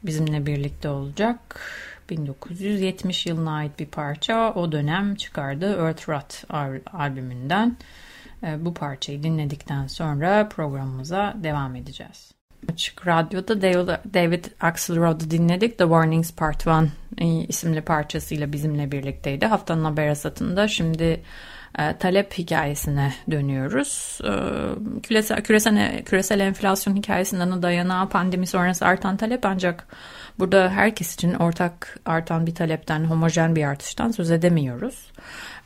bizimle 0.02 0.46
birlikte 0.46 0.88
olacak. 0.88 1.60
1970 2.10 3.26
yılına 3.26 3.52
ait 3.56 3.78
bir 3.78 3.86
parça. 3.86 4.52
O 4.54 4.72
dönem 4.72 5.14
çıkardığı 5.14 5.76
Earth 5.76 6.08
Rot 6.08 6.44
albümünden. 6.92 7.76
Ee, 8.44 8.64
bu 8.64 8.74
parçayı 8.74 9.22
dinledikten 9.22 9.86
sonra 9.86 10.48
programımıza 10.48 11.34
devam 11.36 11.76
edeceğiz. 11.76 12.41
Açık 12.72 13.06
Radyo'da 13.06 13.62
David 14.14 14.44
Axelrod'u 14.60 15.30
dinledik. 15.30 15.78
The 15.78 15.84
Warnings 15.84 16.34
Part 16.34 16.66
1 16.66 17.48
isimli 17.48 17.80
parçasıyla 17.80 18.52
bizimle 18.52 18.92
birlikteydi. 18.92 19.46
Haftanın 19.46 19.84
haber 19.84 20.08
asatında 20.08 20.68
şimdi 20.68 21.22
e, 21.78 21.96
talep 21.98 22.38
hikayesine 22.38 23.14
dönüyoruz. 23.30 24.18
E, 24.24 24.32
küresel, 25.02 25.42
küresel, 25.42 26.02
küresel 26.04 26.40
enflasyon 26.40 26.96
hikayesinden 26.96 27.62
dayanağı 27.62 28.08
pandemi 28.08 28.46
sonrası 28.46 28.86
artan 28.86 29.16
talep 29.16 29.46
ancak 29.46 29.86
burada 30.38 30.70
herkes 30.70 31.14
için 31.14 31.34
ortak 31.34 31.98
artan 32.04 32.46
bir 32.46 32.54
talepten, 32.54 33.04
homojen 33.04 33.56
bir 33.56 33.64
artıştan 33.64 34.10
söz 34.10 34.30
edemiyoruz. 34.30 35.12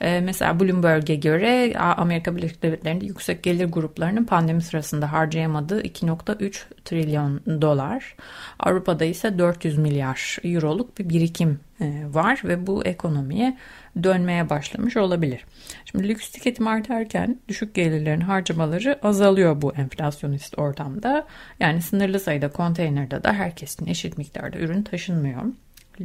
E, 0.00 0.20
mesela 0.20 0.60
Bloomberg'e 0.60 1.14
göre 1.14 1.78
Amerika 1.78 2.36
Birleşik 2.36 2.62
Devletleri'nde 2.62 3.06
yüksek 3.06 3.42
gelir 3.42 3.66
gruplarının 3.66 4.24
pandemi 4.24 4.62
sırasında 4.62 5.12
harcayamadığı 5.12 5.82
2.3 5.82 6.62
trilyon 6.84 7.40
dolar. 7.62 8.16
Avrupa'da 8.58 9.04
ise 9.04 9.38
400 9.38 9.78
milyar 9.78 10.38
euroluk 10.44 10.98
bir 10.98 11.08
birikim 11.08 11.60
e, 11.80 12.02
var 12.12 12.40
ve 12.44 12.66
bu 12.66 12.84
ekonomiye 12.84 13.56
dönmeye 14.02 14.50
başlamış 14.50 14.96
olabilir. 14.96 15.44
Şimdi 15.84 16.08
lüks 16.08 16.30
tüketim 16.30 16.66
artarken 16.66 17.38
düşük 17.48 17.74
gelirlerin 17.74 18.20
harcamaları 18.20 18.98
azalıyor 19.02 19.62
bu 19.62 19.74
enflasyonist 19.74 20.58
ortamda. 20.58 21.26
Yani 21.60 21.82
sınırlı 21.82 22.20
sayıda 22.20 22.48
konteynerde 22.48 23.24
de 23.24 23.32
herkesin 23.32 23.86
eşit 23.86 24.18
miktarda 24.18 24.55
ürün 24.56 24.82
taşınmıyor. 24.82 25.42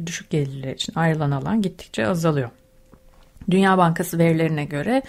Düşük 0.06 0.30
gelirler 0.30 0.72
için 0.72 0.92
ayrılan 0.96 1.30
alan 1.30 1.62
gittikçe 1.62 2.06
azalıyor. 2.06 2.50
Dünya 3.50 3.78
Bankası 3.78 4.18
verilerine 4.18 4.64
göre 4.64 5.02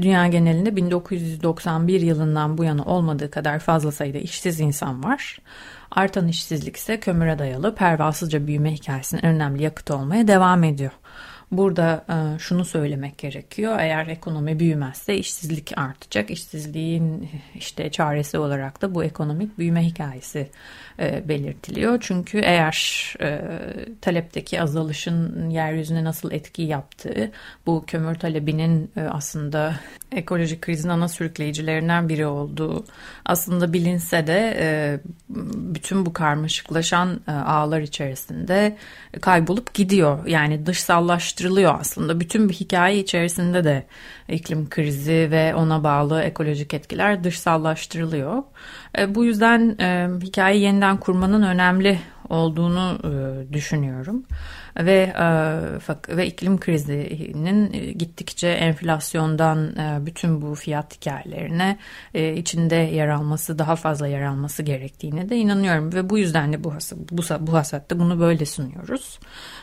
dünya 0.00 0.26
genelinde 0.26 0.76
1991 0.76 2.00
yılından 2.00 2.58
bu 2.58 2.64
yana 2.64 2.82
olmadığı 2.82 3.30
kadar 3.30 3.58
fazla 3.58 3.92
sayıda 3.92 4.18
işsiz 4.18 4.60
insan 4.60 5.04
var. 5.04 5.38
Artan 5.90 6.28
işsizlik 6.28 6.76
ise 6.76 7.00
kömüre 7.00 7.38
dayalı 7.38 7.74
pervasızca 7.74 8.46
büyüme 8.46 8.72
hikayesinin 8.72 9.26
önemli 9.26 9.62
yakıtı 9.62 9.96
olmaya 9.96 10.28
devam 10.28 10.64
ediyor. 10.64 10.90
Burada 11.52 12.04
e, 12.08 12.38
şunu 12.38 12.64
söylemek 12.64 13.18
gerekiyor. 13.18 13.76
Eğer 13.78 14.06
ekonomi 14.06 14.58
büyümezse 14.58 15.16
işsizlik 15.16 15.78
artacak. 15.78 16.30
İşsizliğin 16.30 17.28
işte 17.54 17.90
çaresi 17.90 18.38
olarak 18.38 18.82
da 18.82 18.94
bu 18.94 19.04
ekonomik 19.04 19.58
büyüme 19.58 19.86
hikayesi 19.86 20.50
e, 20.98 21.28
belirtiliyor. 21.28 21.98
Çünkü 22.00 22.38
eğer 22.38 23.14
e, 23.20 23.40
talepteki 24.00 24.62
azalışın 24.62 25.50
yeryüzüne 25.50 26.04
nasıl 26.04 26.32
etki 26.32 26.62
yaptığı, 26.62 27.30
bu 27.66 27.84
kömür 27.86 28.14
talebinin 28.14 28.90
aslında 29.10 29.74
ekolojik 30.12 30.62
krizin 30.62 30.88
ana 30.88 31.08
sürükleyicilerinden 31.08 32.08
biri 32.08 32.26
olduğu 32.26 32.84
aslında 33.24 33.72
bilinse 33.72 34.26
de 34.26 35.00
bütün 35.54 36.06
bu 36.06 36.12
karmaşıklaşan 36.12 37.20
ağlar 37.26 37.80
içerisinde 37.80 38.76
kaybolup 39.20 39.74
gidiyor. 39.74 40.26
Yani 40.26 40.66
dışsallaştırılıyor 41.40 41.80
aslında. 41.80 42.20
Bütün 42.20 42.48
bir 42.48 42.54
hikaye 42.54 42.98
içerisinde 42.98 43.64
de 43.64 43.86
iklim 44.28 44.68
krizi 44.68 45.28
ve 45.30 45.54
ona 45.54 45.84
bağlı 45.84 46.22
ekolojik 46.22 46.74
etkiler 46.74 47.24
dışsallaştırılıyor. 47.24 48.42
E, 48.98 49.14
bu 49.14 49.24
yüzden 49.24 49.76
e, 49.80 50.08
hikayeyi 50.22 50.62
yeniden 50.62 50.96
kurmanın 50.96 51.42
önemli 51.42 51.98
olduğunu 52.28 52.98
e, 53.04 53.52
düşünüyorum 53.52 54.24
ve 54.76 55.12
e, 55.18 56.16
ve 56.16 56.26
iklim 56.26 56.60
krizinin 56.60 57.72
e, 57.72 57.92
gittikçe 57.92 58.48
enflasyondan 58.48 59.76
e, 59.76 60.06
bütün 60.06 60.42
bu 60.42 60.54
fiyat 60.54 60.96
hikayelerine 60.96 61.78
içinde 62.36 62.74
yer 62.74 63.08
alması 63.08 63.58
daha 63.58 63.76
fazla 63.76 64.06
yer 64.06 64.22
alması 64.22 64.62
gerektiğine 64.62 65.28
de 65.28 65.36
inanıyorum 65.36 65.92
ve 65.92 66.10
bu 66.10 66.18
yüzden 66.18 66.52
de 66.52 66.64
bu 66.64 66.72
bu, 67.40 67.52
hasatta 67.54 67.98
bunu 67.98 68.20
böyle 68.20 68.46
sunuyoruz. 68.46 69.18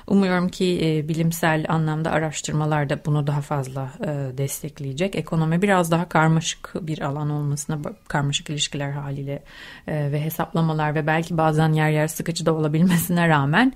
Umuyorum 0.07 0.49
ki 0.49 1.05
bilimsel 1.09 1.65
anlamda 1.69 2.11
araştırmalar 2.11 2.89
da 2.89 2.99
bunu 3.05 3.27
daha 3.27 3.41
fazla 3.41 3.89
destekleyecek. 4.37 5.15
Ekonomi 5.15 5.61
biraz 5.61 5.91
daha 5.91 6.09
karmaşık 6.09 6.73
bir 6.81 7.01
alan 7.01 7.29
olmasına, 7.29 7.79
karmaşık 8.07 8.49
ilişkiler 8.49 8.91
haliyle 8.91 9.43
ve 9.87 10.21
hesaplamalar 10.21 10.95
ve 10.95 11.07
belki 11.07 11.37
bazen 11.37 11.73
yer 11.73 11.89
yer 11.89 12.07
sıkıcı 12.07 12.45
da 12.45 12.53
olabilmesine 12.53 13.27
rağmen 13.27 13.73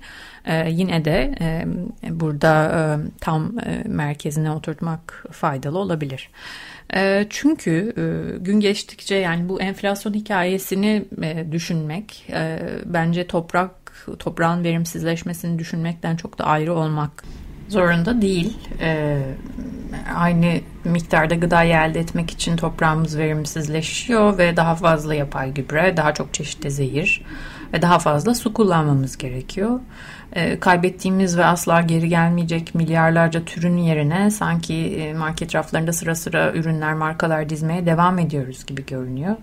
yine 0.66 1.04
de 1.04 1.21
e, 1.22 1.64
burada 2.10 2.64
e, 2.64 2.80
tam 3.20 3.58
e, 3.58 3.82
merkezine 3.88 4.50
oturtmak 4.50 5.24
faydalı 5.30 5.78
olabilir. 5.78 6.30
E, 6.94 7.26
çünkü 7.30 7.94
e, 7.96 8.38
gün 8.38 8.60
geçtikçe 8.60 9.14
yani 9.14 9.48
bu 9.48 9.60
enflasyon 9.60 10.14
hikayesini 10.14 11.04
e, 11.22 11.52
düşünmek 11.52 12.26
e, 12.30 12.58
bence 12.84 13.26
toprak 13.26 13.70
toprağın 14.18 14.64
verimsizleşmesini 14.64 15.58
düşünmekten 15.58 16.16
çok 16.16 16.38
da 16.38 16.44
ayrı 16.44 16.74
olmak 16.74 17.24
zorunda 17.68 18.22
değil. 18.22 18.58
Ee, 18.80 19.18
aynı 20.16 20.60
miktarda 20.84 21.34
gıda 21.34 21.64
elde 21.64 22.00
etmek 22.00 22.30
için 22.30 22.56
toprağımız 22.56 23.18
verimsizleşiyor 23.18 24.38
ve 24.38 24.56
daha 24.56 24.74
fazla 24.74 25.14
yapay 25.14 25.54
gübre, 25.54 25.96
daha 25.96 26.14
çok 26.14 26.34
çeşitli 26.34 26.70
zehir 26.70 27.24
ve 27.72 27.82
daha 27.82 27.98
fazla 27.98 28.34
su 28.34 28.52
kullanmamız 28.52 29.18
gerekiyor. 29.18 29.80
E, 30.32 30.60
kaybettiğimiz 30.60 31.38
ve 31.38 31.44
asla 31.44 31.80
geri 31.80 32.08
gelmeyecek 32.08 32.74
milyarlarca 32.74 33.44
türün 33.44 33.76
yerine 33.76 34.30
sanki 34.30 34.74
e, 34.74 35.14
market 35.14 35.54
raflarında 35.54 35.92
sıra 35.92 36.14
sıra 36.14 36.52
ürünler, 36.52 36.94
markalar 36.94 37.48
dizmeye 37.48 37.86
devam 37.86 38.18
ediyoruz 38.18 38.66
gibi 38.66 38.86
görünüyor. 38.86 39.36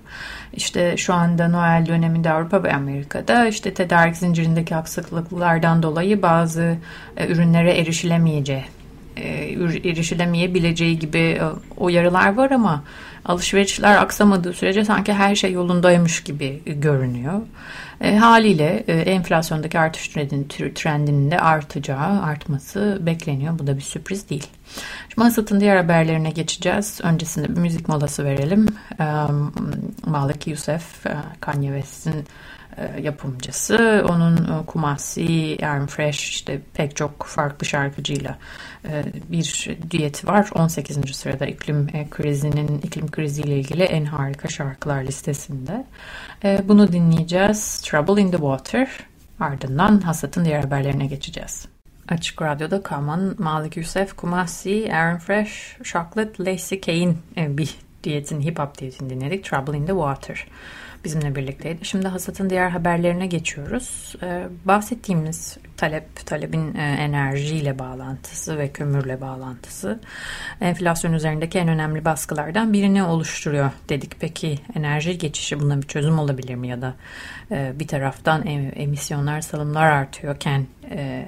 İşte 0.53 0.97
şu 0.97 1.13
anda 1.13 1.47
Noel 1.47 1.85
döneminde 1.85 2.31
Avrupa 2.31 2.63
ve 2.63 2.73
Amerika'da 2.73 3.47
işte 3.47 3.73
tedarik 3.73 4.17
zincirindeki 4.17 4.75
aksaklıklardan 4.75 5.83
dolayı 5.83 6.21
bazı 6.21 6.77
e, 7.17 7.27
ürünlere 7.27 7.77
erişilemeyeceği 7.77 8.65
erişilemeyebileceği 9.83 10.99
gibi 10.99 11.41
uyarılar 11.77 12.33
var 12.33 12.51
ama 12.51 12.83
alışverişler 13.25 13.97
aksamadığı 13.97 14.53
sürece 14.53 14.85
sanki 14.85 15.13
her 15.13 15.35
şey 15.35 15.51
yolundaymış 15.51 16.23
gibi 16.23 16.61
görünüyor. 16.65 17.41
E, 18.01 18.15
haliyle 18.17 18.83
e, 18.87 18.93
enflasyondaki 18.93 19.79
artış 19.79 20.07
trendinin 20.75 21.31
de 21.31 21.39
artacağı, 21.39 22.21
artması 22.21 22.97
bekleniyor. 23.01 23.59
Bu 23.59 23.67
da 23.67 23.77
bir 23.77 23.81
sürpriz 23.81 24.29
değil. 24.29 24.47
Şimdi 25.09 25.23
Hasat'ın 25.23 25.59
diğer 25.59 25.77
haberlerine 25.77 26.29
geçeceğiz. 26.29 26.99
Öncesinde 27.03 27.49
bir 27.49 27.59
müzik 27.59 27.89
molası 27.89 28.23
verelim. 28.25 28.67
E, 28.99 29.05
Malik 30.05 30.47
Yusuf, 30.47 31.05
Kanye 31.39 31.69
West'in 31.69 32.25
yapımcısı. 33.01 34.05
Onun 34.09 34.37
e, 34.37 34.65
Kumasi, 34.65 35.57
Aaron 35.63 35.85
Fresh 35.85 36.29
işte 36.29 36.61
pek 36.73 36.95
çok 36.95 37.23
farklı 37.23 37.65
şarkıcıyla 37.65 38.37
e, 38.85 39.03
bir 39.29 39.77
düeti 39.91 40.27
var. 40.27 40.49
18. 40.55 41.15
sırada 41.15 41.45
iklim 41.45 41.87
krizinin 42.09 42.81
iklim 42.83 43.11
kriziyle 43.11 43.59
ilgili 43.59 43.83
en 43.83 44.05
harika 44.05 44.47
şarkılar 44.47 45.03
listesinde. 45.03 45.85
Bunu 46.63 46.91
dinleyeceğiz. 46.91 47.81
Trouble 47.81 48.21
in 48.21 48.31
the 48.31 48.37
Water. 48.37 48.89
Ardından 49.39 50.01
Hasat'ın 50.01 50.45
diğer 50.45 50.63
haberlerine 50.63 51.05
geçeceğiz. 51.05 51.65
Açık 52.09 52.41
Radyo'da 52.41 52.83
Kaman, 52.83 53.35
Malik 53.37 53.77
Yusuf, 53.77 54.15
Kumasi, 54.15 54.89
Aaron 54.93 55.17
Fresh, 55.17 55.77
Chocolate, 55.83 56.45
Lacey 56.45 56.81
Kane 56.81 57.13
bir 57.57 57.75
diyetin, 58.03 58.41
hip 58.41 58.59
hop 58.59 58.77
diyetini 58.77 59.09
dinledik. 59.09 59.45
Trouble 59.45 59.77
in 59.77 59.85
the 59.85 59.93
Water 59.93 60.45
bizimle 61.03 61.35
birlikteydi. 61.35 61.85
Şimdi 61.85 62.07
hasatın 62.07 62.49
diğer 62.49 62.69
haberlerine 62.69 63.27
geçiyoruz. 63.27 64.15
Ee, 64.23 64.47
bahsettiğimiz 64.65 65.57
talep, 65.77 66.25
talebin 66.25 66.75
e, 66.75 66.81
enerjiyle 66.81 67.79
bağlantısı 67.79 68.57
ve 68.57 68.71
kömürle 68.71 69.21
bağlantısı 69.21 69.99
enflasyon 70.61 71.13
üzerindeki 71.13 71.59
en 71.59 71.67
önemli 71.67 72.05
baskılardan 72.05 72.73
birini 72.73 73.03
oluşturuyor 73.03 73.71
dedik. 73.89 74.19
Peki 74.19 74.59
enerji 74.75 75.17
geçişi 75.17 75.59
buna 75.59 75.81
bir 75.81 75.87
çözüm 75.87 76.19
olabilir 76.19 76.55
mi 76.55 76.67
ya 76.67 76.81
da 76.81 76.93
e, 77.51 77.73
bir 77.79 77.87
taraftan 77.87 78.47
emisyonlar, 78.75 79.41
salımlar 79.41 79.91
artıyorken 79.91 80.65
e, 80.89 81.25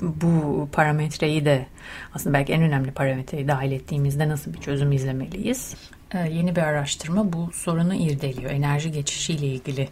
bu 0.00 0.68
parametreyi 0.72 1.44
de 1.44 1.66
aslında 2.14 2.38
belki 2.38 2.52
en 2.52 2.62
önemli 2.62 2.90
parametreyi 2.90 3.48
dahil 3.48 3.72
ettiğimizde 3.72 4.28
nasıl 4.28 4.52
bir 4.52 4.60
çözüm 4.60 4.92
izlemeliyiz? 4.92 5.74
Ee, 6.14 6.18
yeni 6.18 6.56
bir 6.56 6.60
araştırma 6.60 7.32
bu 7.32 7.50
sorunu 7.52 7.94
irdeliyor. 7.94 8.50
Enerji 8.50 8.92
geçişiyle 8.92 9.46
ilgili 9.46 9.88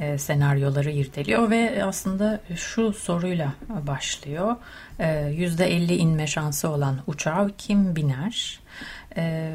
e, 0.00 0.18
senaryoları 0.18 0.90
irdeliyor 0.90 1.50
ve 1.50 1.84
aslında 1.84 2.40
şu 2.56 2.92
soruyla 2.92 3.52
başlıyor. 3.86 4.56
E, 4.98 5.04
%50 5.04 5.92
inme 5.92 6.26
şansı 6.26 6.68
olan 6.68 6.98
uçağa 7.06 7.50
kim 7.58 7.96
biner? 7.96 8.60
E, 9.16 9.54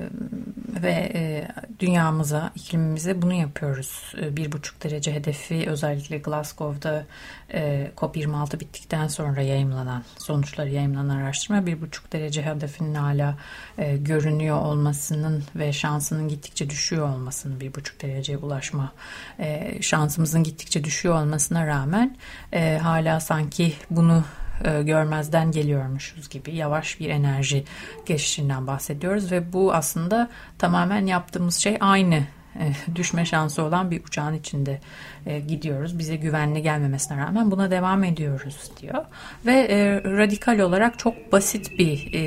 ve 0.84 1.12
e, 1.14 1.48
dünyamıza, 1.80 2.52
iklimimize 2.56 3.22
bunu 3.22 3.34
yapıyoruz. 3.34 4.14
Bir 4.32 4.52
buçuk 4.52 4.84
derece 4.84 5.14
hedefi 5.14 5.70
özellikle 5.70 6.18
Glasgow'da 6.18 7.06
e, 7.54 7.92
COP26 7.98 8.60
bittikten 8.60 9.08
sonra 9.08 9.42
yayımlanan, 9.42 10.04
sonuçları 10.18 10.70
yayımlanan 10.70 11.18
araştırma 11.18 11.66
bir 11.66 11.82
buçuk 11.82 12.14
derece 12.14 12.46
hedefinin 12.46 12.96
hala 12.96 13.38
e, 13.78 13.98
görünüyor 13.98 14.62
olmasının 14.62 15.44
ve 15.56 15.74
şansının 15.74 16.28
gittikçe 16.28 16.70
düşüyor 16.70 17.10
olmasının 17.10 17.60
bir 17.60 17.76
buçuk 17.76 18.02
dereceye 18.02 18.38
ulaşma 18.38 18.92
e, 19.40 19.78
şansımızın 19.82 20.44
gittikçe 20.44 20.84
düşüyor 20.84 21.22
olmasına 21.22 21.68
rağmen 21.68 22.18
e, 22.54 22.78
hala 22.78 23.20
sanki 23.20 23.74
bunu 23.90 24.24
e, 24.66 24.84
görmezden 24.84 25.52
geliyormuşuz 25.52 26.30
gibi 26.30 26.56
yavaş 26.56 27.00
bir 27.00 27.10
enerji 27.10 27.64
geçişinden 28.06 28.68
bahsediyoruz 28.68 29.32
ve 29.32 29.54
bu 29.54 29.74
aslında 29.74 30.30
tamamen 30.58 31.06
yaptığımız 31.06 31.56
şey 31.56 31.78
aynı 31.80 32.24
e, 32.60 32.72
düşme 32.96 33.26
şansı 33.26 33.64
olan 33.64 33.92
bir 33.92 34.04
uçağın 34.04 34.34
içinde 34.34 34.80
e, 35.26 35.40
gidiyoruz. 35.40 36.00
Bize 36.00 36.16
güvenli 36.16 36.62
gelmemesine 36.62 37.18
rağmen 37.18 37.52
buna 37.52 37.72
devam 37.72 38.04
ediyoruz 38.04 38.72
diyor. 38.82 39.06
Ve 39.46 39.54
e, 39.54 40.04
radikal 40.04 40.60
olarak 40.60 41.00
çok 41.00 41.32
basit 41.32 41.80
bir 41.80 42.14
e, 42.14 42.20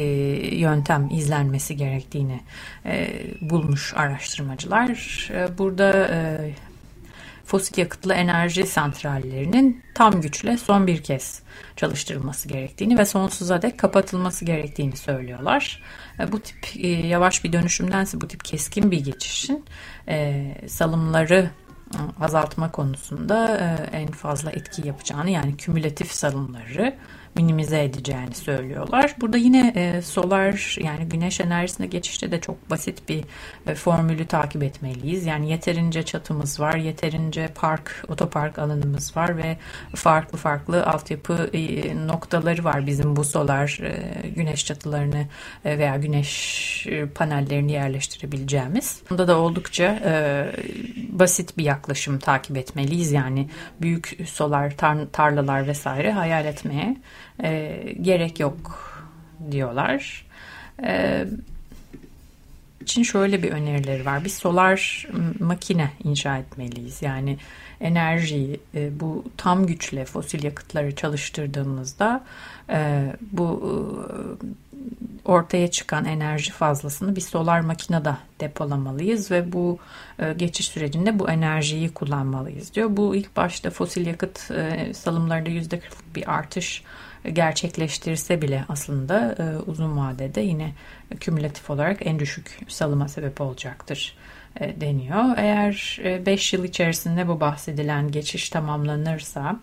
yöntem 0.57 1.09
izlenmesi 1.11 1.77
gerektiğini 1.77 2.41
e, 2.87 3.09
bulmuş 3.41 3.95
araştırmacılar. 3.97 5.29
E, 5.35 5.59
burada 5.59 6.09
fosil 7.53 7.79
yakıtlı 7.79 8.15
enerji 8.15 8.67
santrallerinin 8.67 9.83
tam 9.95 10.21
güçle 10.21 10.57
son 10.57 10.87
bir 10.87 11.03
kez 11.03 11.43
çalıştırılması 11.77 12.49
gerektiğini 12.49 12.99
ve 12.99 13.05
sonsuza 13.05 13.63
dek 13.63 13.79
kapatılması 13.79 14.45
gerektiğini 14.45 14.97
söylüyorlar. 14.97 15.83
E, 16.21 16.33
bu 16.33 16.41
tip 16.41 16.77
e, 16.77 16.89
yavaş 16.89 17.45
bir 17.45 17.53
dönüşümdense 17.53 18.21
bu 18.21 18.29
tip 18.29 18.45
keskin 18.45 18.91
bir 18.91 19.05
geçişin 19.05 19.65
e, 20.09 20.47
salımları 20.69 21.51
azaltma 22.21 22.71
konusunda 22.71 23.59
en 23.93 24.09
fazla 24.09 24.51
etki 24.51 24.89
yapacağını 24.89 25.31
yani 25.31 25.57
kümülatif 25.57 26.13
salımları 26.13 26.95
minimize 27.35 27.85
edeceğini 27.85 28.35
söylüyorlar. 28.35 29.15
Burada 29.21 29.37
yine 29.37 29.73
e, 29.77 30.03
solar 30.03 30.77
yani 30.81 31.05
güneş 31.05 31.41
enerjisine 31.41 31.87
geçişte 31.87 32.33
de 32.33 32.41
çok 32.41 32.71
basit 32.71 33.09
bir 33.09 33.25
e, 33.67 33.75
formülü 33.75 34.27
takip 34.27 34.63
etmeliyiz. 34.63 35.27
Yani 35.27 35.51
yeterince 35.51 36.03
çatımız 36.03 36.61
var, 36.61 36.77
yeterince 36.77 37.49
park, 37.55 38.05
otopark 38.09 38.59
alanımız 38.59 39.17
var 39.17 39.37
ve 39.37 39.57
farklı 39.95 40.39
farklı 40.39 40.87
altyapı 40.87 41.51
e, 41.53 42.07
noktaları 42.07 42.65
var 42.65 42.87
bizim 42.87 43.17
bu 43.17 43.25
solar 43.25 43.81
e, 43.83 44.29
güneş 44.29 44.67
çatılarını 44.67 45.27
e, 45.65 45.79
veya 45.79 45.97
güneş 45.97 46.87
e, 46.87 47.07
panellerini 47.07 47.73
yerleştirebileceğimiz. 47.73 49.03
Bunda 49.11 49.29
da 49.29 49.39
oldukça 49.39 49.85
e, 50.05 50.47
basit 51.09 51.59
bir 51.59 51.65
yaklaşım 51.65 52.19
takip 52.19 52.57
etmeliyiz. 52.57 53.13
Yani 53.13 53.49
büyük 53.81 54.19
solar 54.27 54.77
tar 54.77 54.99
tarlalar 55.13 55.67
vesaire 55.67 56.13
hayal 56.13 56.45
etmeye 56.45 56.97
e, 57.43 57.83
gerek 58.01 58.41
yok 58.41 58.89
diyorlar. 59.51 60.27
E, 60.85 61.25
için 62.81 63.03
şöyle 63.03 63.43
bir 63.43 63.51
önerileri 63.51 64.07
var. 64.07 64.25
Bir 64.25 64.31
solar 64.31 65.09
makine 65.41 65.91
inşa 66.05 66.39
etmeliyiz. 66.39 67.03
Yani 67.03 67.39
enerjiyi 67.81 68.61
e, 68.75 69.01
bu 69.01 69.25
tam 69.37 69.67
güçle 69.67 70.05
fosil 70.05 70.45
yakıtları 70.45 70.95
çalıştırdığımızda 70.95 72.25
e, 72.71 73.13
bu 73.33 73.63
e, 73.65 73.73
ortaya 75.25 75.71
çıkan 75.71 76.05
enerji 76.05 76.53
fazlasını 76.53 77.17
bir 77.17 77.21
solar 77.21 77.61
makinede 77.61 78.17
depolamalıyız 78.41 79.31
ve 79.31 79.53
bu 79.53 79.79
e, 80.19 80.33
geçiş 80.33 80.69
sürecinde 80.69 81.19
bu 81.19 81.31
enerjiyi 81.31 81.89
kullanmalıyız 81.89 82.75
diyor. 82.75 82.97
Bu 82.97 83.17
ilk 83.17 83.37
başta 83.37 83.71
fosil 83.71 84.07
yakıt 84.07 84.51
e, 84.51 84.95
salımlarında 84.95 85.51
%40 85.51 85.81
bir 86.15 86.33
artış 86.33 86.83
gerçekleştirse 87.33 88.43
bile 88.43 88.65
aslında 88.69 89.35
e, 89.39 89.71
uzun 89.71 89.97
vadede 89.97 90.41
yine 90.41 90.73
kümülatif 91.21 91.71
olarak 91.71 92.07
en 92.07 92.19
düşük 92.19 92.59
salıma 92.69 93.09
sebep 93.09 93.41
olacaktır 93.41 94.17
e, 94.61 94.81
deniyor. 94.81 95.25
Eğer 95.37 96.01
5 96.27 96.55
e, 96.55 96.57
yıl 96.57 96.65
içerisinde 96.65 97.29
bu 97.29 97.41
bahsedilen 97.41 98.11
geçiş 98.11 98.51
tamamlanırsa 98.51 99.61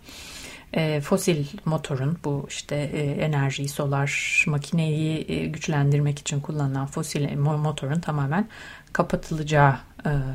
fosil 1.01 1.45
motorun 1.65 2.17
bu 2.23 2.45
işte 2.49 2.75
e, 2.75 3.01
enerjiyi 3.01 3.69
solar 3.69 4.43
makineyi 4.47 5.51
güçlendirmek 5.51 6.19
için 6.19 6.39
kullanılan 6.39 6.87
fosil 6.87 7.37
motorun 7.37 7.99
tamamen 7.99 8.47
kapatılacağı 8.93 9.75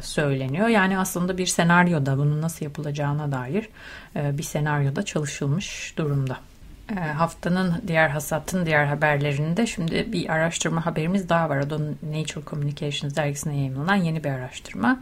söyleniyor. 0.03 0.69
Yani 0.69 0.99
aslında 0.99 1.39
bir 1.39 1.47
senaryoda 1.47 2.19
bunun 2.19 2.43
nasıl 2.43 2.65
yapılacağına 2.65 3.33
dair 3.33 3.69
bir 4.15 4.43
senaryoda 4.43 5.05
çalışılmış 5.05 5.95
durumda. 5.99 6.39
Ee, 6.91 6.95
haftanın 6.95 7.83
diğer 7.87 8.09
hasatın 8.09 8.67
diğer 8.67 8.85
haberlerinde 8.85 9.67
şimdi 9.67 10.13
bir 10.13 10.29
araştırma 10.29 10.87
haberimiz 10.87 11.29
daha 11.29 11.51
var. 11.51 11.57
O 11.57 11.71
Nature 12.19 12.45
Communications 12.47 13.17
dergisine 13.17 13.57
yayınlanan 13.57 13.95
yeni 13.95 14.25
bir 14.25 14.31
araştırma. 14.31 15.01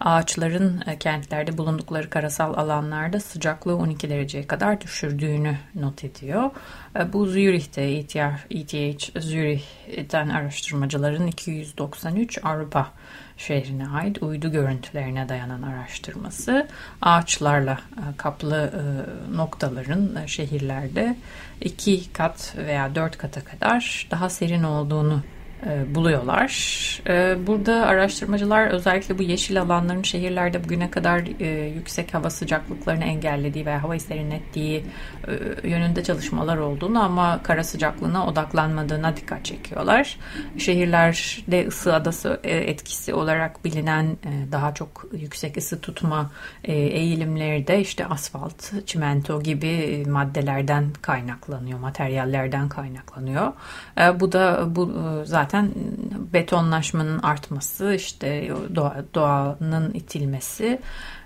ağaçların 0.00 0.82
e, 0.86 0.98
kentlerde 0.98 1.58
bulundukları 1.58 2.10
karasal 2.10 2.54
alanlarda 2.54 3.20
sıcaklığı 3.20 3.76
12 3.76 4.10
dereceye 4.10 4.46
kadar 4.46 4.80
düşürdüğünü 4.80 5.56
not 5.74 6.04
ediyor. 6.04 6.50
E, 6.98 7.12
bu 7.12 7.26
Zürih'te 7.26 7.82
ETH 8.50 9.20
Zürih'ten 9.20 10.28
araştırmacıların 10.28 11.26
293 11.26 12.38
Avrupa 12.44 12.92
şehrine 13.36 13.88
ait 13.88 14.22
uydu 14.22 14.52
görüntülerine 14.52 15.28
dayanan 15.28 15.62
araştırması 15.62 16.68
ağaçlarla 17.02 17.72
e, 17.72 18.16
kaplı 18.16 18.72
noktaların 19.34 20.26
şehirlerde 20.26 21.16
iki 21.60 22.12
kat 22.12 22.54
veya 22.56 22.94
dört 22.94 23.18
kata 23.18 23.44
kadar 23.44 24.08
daha 24.10 24.30
serin 24.30 24.62
olduğunu 24.62 25.14
e, 25.14 25.35
buluyorlar. 25.94 26.52
E, 27.06 27.46
burada 27.46 27.86
araştırmacılar 27.86 28.66
özellikle 28.66 29.18
bu 29.18 29.22
yeşil 29.22 29.60
alanların 29.60 30.02
şehirlerde 30.02 30.64
bugüne 30.64 30.90
kadar 30.90 31.40
e, 31.40 31.46
yüksek 31.68 32.14
hava 32.14 32.30
sıcaklıklarını 32.30 33.04
engellediği 33.04 33.66
veya 33.66 33.82
havayı 33.82 34.00
serinlettiği 34.00 34.84
yönünde 35.64 36.02
çalışmalar 36.04 36.56
olduğunu 36.56 37.02
ama 37.02 37.42
kara 37.42 37.64
sıcaklığına 37.64 38.26
odaklanmadığına 38.26 39.16
dikkat 39.16 39.44
çekiyorlar. 39.44 40.18
Şehirlerde 40.58 41.66
ısı 41.66 41.94
adası 41.94 42.40
etkisi 42.44 43.14
olarak 43.14 43.64
bilinen 43.64 44.16
daha 44.52 44.74
çok 44.74 45.04
yüksek 45.12 45.56
ısı 45.56 45.80
tutma 45.80 46.30
eğilimleri 46.64 47.66
de 47.66 47.80
işte 47.80 48.06
asfalt, 48.06 48.86
çimento 48.86 49.42
gibi 49.42 50.04
maddelerden 50.08 50.84
kaynaklanıyor, 51.02 51.78
materyallerden 51.78 52.68
kaynaklanıyor. 52.68 53.52
Bu 54.20 54.32
da 54.32 54.76
bu 54.76 54.92
zaten 55.24 55.45
zaten 55.46 55.70
betonlaşmanın 56.32 57.18
artması, 57.18 57.94
işte 57.94 58.48
doğa, 58.74 59.04
doğanın 59.14 59.94
itilmesi, 59.94 60.78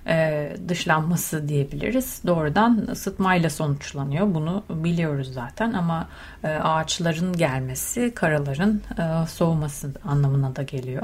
e, 0.06 0.48
dışlanması 0.68 1.48
diyebiliriz. 1.48 2.22
Doğrudan 2.26 2.86
ısıtmayla 2.92 3.50
sonuçlanıyor. 3.50 4.34
Bunu 4.34 4.64
biliyoruz 4.70 5.32
zaten 5.34 5.72
ama 5.72 6.08
e, 6.44 6.48
ağaçların 6.48 7.32
gelmesi, 7.32 8.12
karaların 8.14 8.80
e, 8.98 9.26
soğuması 9.26 9.90
anlamına 10.04 10.56
da 10.56 10.62
geliyor. 10.62 11.02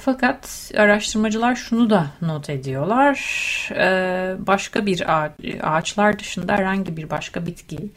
fakat 0.00 0.72
araştırmacılar 0.76 1.54
şunu 1.54 1.90
da 1.90 2.06
not 2.22 2.50
ediyorlar. 2.50 3.18
başka 4.46 4.86
bir 4.86 5.22
ağaç, 5.22 5.32
ağaçlar 5.62 6.18
dışında 6.18 6.52
herhangi 6.52 6.96
bir 6.96 7.10
başka 7.10 7.46
bitki 7.46 7.90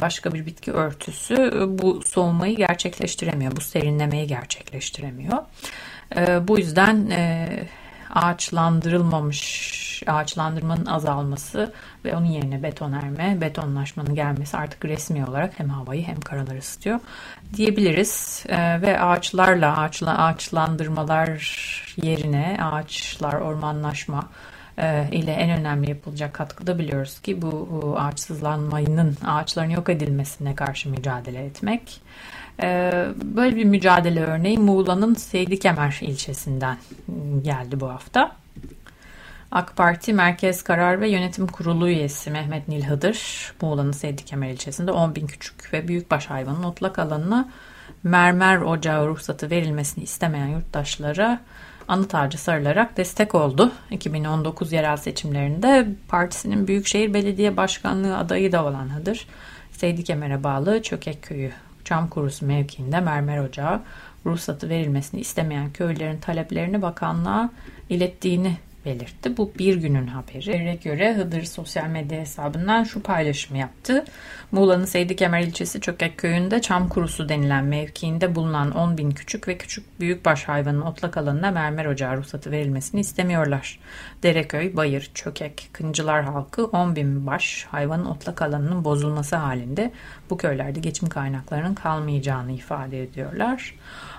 başka 0.00 0.32
bir 0.34 0.46
bitki 0.46 0.72
örtüsü 0.72 1.34
e, 1.34 1.78
bu 1.78 2.02
soğumayı 2.02 2.56
gerçekleştiremiyor. 2.56 3.56
Bu 3.56 3.60
serinlemeyi 3.60 4.26
gerçekleştiremiyor. 4.26 5.38
E, 6.16 6.48
bu 6.48 6.58
yüzden 6.58 7.10
ağaçlandırılmamış 8.14 9.84
ağaçlandırmanın 10.06 10.86
azalması 10.86 11.72
ve 12.04 12.16
onun 12.16 12.26
yerine 12.26 12.62
betonerme, 12.62 13.40
betonlaşmanın 13.40 14.14
gelmesi 14.14 14.56
artık 14.56 14.84
resmi 14.84 15.24
olarak 15.24 15.58
hem 15.58 15.68
havayı 15.68 16.02
hem 16.02 16.20
karaları 16.20 16.58
ısıtıyor 16.58 17.00
diyebiliriz. 17.56 18.44
ve 18.82 19.00
ağaçlarla 19.00 19.78
ağaçla, 19.78 20.18
ağaçlandırmalar 20.18 21.28
yerine 22.02 22.58
ağaçlar, 22.62 23.32
ormanlaşma, 23.32 24.20
e, 24.20 24.53
ile 25.12 25.32
en 25.32 25.60
önemli 25.60 25.90
yapılacak 25.90 26.34
katkıda 26.34 26.78
biliyoruz 26.78 27.20
ki 27.20 27.42
bu 27.42 27.94
ağaçsızlanmanın 27.98 29.16
ağaçların 29.26 29.70
yok 29.70 29.88
edilmesine 29.88 30.54
karşı 30.54 30.90
mücadele 30.90 31.44
etmek. 31.44 32.00
E, 32.62 32.92
böyle 33.22 33.56
bir 33.56 33.64
mücadele 33.64 34.20
örneği 34.20 34.58
Muğla'nın 34.58 35.14
Seydi 35.14 35.58
Kemer 35.58 35.98
ilçesinden 36.00 36.76
geldi 37.42 37.80
bu 37.80 37.88
hafta. 37.88 38.36
AK 39.50 39.76
Parti 39.76 40.12
Merkez 40.12 40.62
Karar 40.62 41.00
ve 41.00 41.08
Yönetim 41.08 41.46
Kurulu 41.46 41.88
üyesi 41.88 42.30
Mehmet 42.30 42.68
Nil 42.68 42.84
Hıdır, 42.84 43.52
Muğla'nın 43.62 43.92
Seydi 43.92 44.24
Kemer 44.24 44.50
ilçesinde 44.50 44.92
10 44.92 45.14
bin 45.14 45.26
küçük 45.26 45.72
ve 45.72 45.88
büyükbaş 45.88 46.26
hayvanın 46.26 46.62
otlak 46.62 46.98
alanına 46.98 47.48
mermer 48.02 48.56
ocağı 48.56 49.08
ruhsatı 49.08 49.50
verilmesini 49.50 50.04
istemeyen 50.04 50.46
yurttaşlara 50.46 51.40
anıt 51.88 52.14
ağacı 52.14 52.38
sarılarak 52.38 52.96
destek 52.96 53.34
oldu. 53.34 53.72
2019 53.90 54.72
yerel 54.72 54.96
seçimlerinde 54.96 55.88
partisinin 56.08 56.66
Büyükşehir 56.68 57.14
Belediye 57.14 57.56
Başkanlığı 57.56 58.18
adayı 58.18 58.52
da 58.52 58.64
olan 58.64 58.96
Hıdır, 58.96 59.26
Seydi 59.72 60.04
Kemer'e 60.04 60.44
bağlı 60.44 60.82
Çökek 60.82 61.22
Köyü 61.22 61.52
Çamkurusu 61.84 62.46
mevkiinde 62.46 63.00
mermer 63.00 63.38
ocağı 63.38 63.80
ruhsatı 64.26 64.68
verilmesini 64.68 65.20
istemeyen 65.20 65.72
köylerin 65.72 66.20
taleplerini 66.20 66.82
bakanlığa 66.82 67.50
ilettiğini 67.88 68.56
belirtti. 68.84 69.36
Bu 69.36 69.52
bir 69.58 69.76
günün 69.76 70.06
haberi. 70.06 70.78
göre 70.84 71.14
Hıdır 71.14 71.42
sosyal 71.42 71.86
medya 71.86 72.20
hesabından 72.20 72.84
şu 72.84 73.02
paylaşımı 73.02 73.58
yaptı. 73.58 74.04
Muğla'nın 74.52 74.84
Seydi 74.84 75.16
Kemer 75.16 75.40
ilçesi 75.40 75.80
Çökek 75.80 76.18
köyünde 76.18 76.60
çam 76.60 76.88
kurusu 76.88 77.28
denilen 77.28 77.64
mevkiinde 77.64 78.34
bulunan 78.34 78.70
10 78.70 78.98
bin 78.98 79.10
küçük 79.10 79.48
ve 79.48 79.58
küçük 79.58 80.00
büyükbaş 80.00 80.44
hayvanın 80.44 80.80
otlak 80.80 81.16
alanına 81.16 81.50
mermer 81.50 81.86
ocağı 81.86 82.16
ruhsatı 82.16 82.50
verilmesini 82.50 83.00
istemiyorlar. 83.00 83.78
Dereköy, 84.22 84.76
Bayır, 84.76 85.10
Çökek, 85.14 85.68
Kıncılar 85.72 86.24
halkı 86.24 86.66
10 86.66 86.96
bin 86.96 87.26
baş 87.26 87.66
hayvanın 87.70 88.04
otlak 88.04 88.42
alanının 88.42 88.84
bozulması 88.84 89.36
halinde 89.36 89.92
bu 90.30 90.36
köylerde 90.36 90.80
geçim 90.80 91.08
kaynaklarının 91.08 91.74
kalmayacağını 91.74 92.52
ifade 92.52 93.02
ediyorlar. 93.02 93.74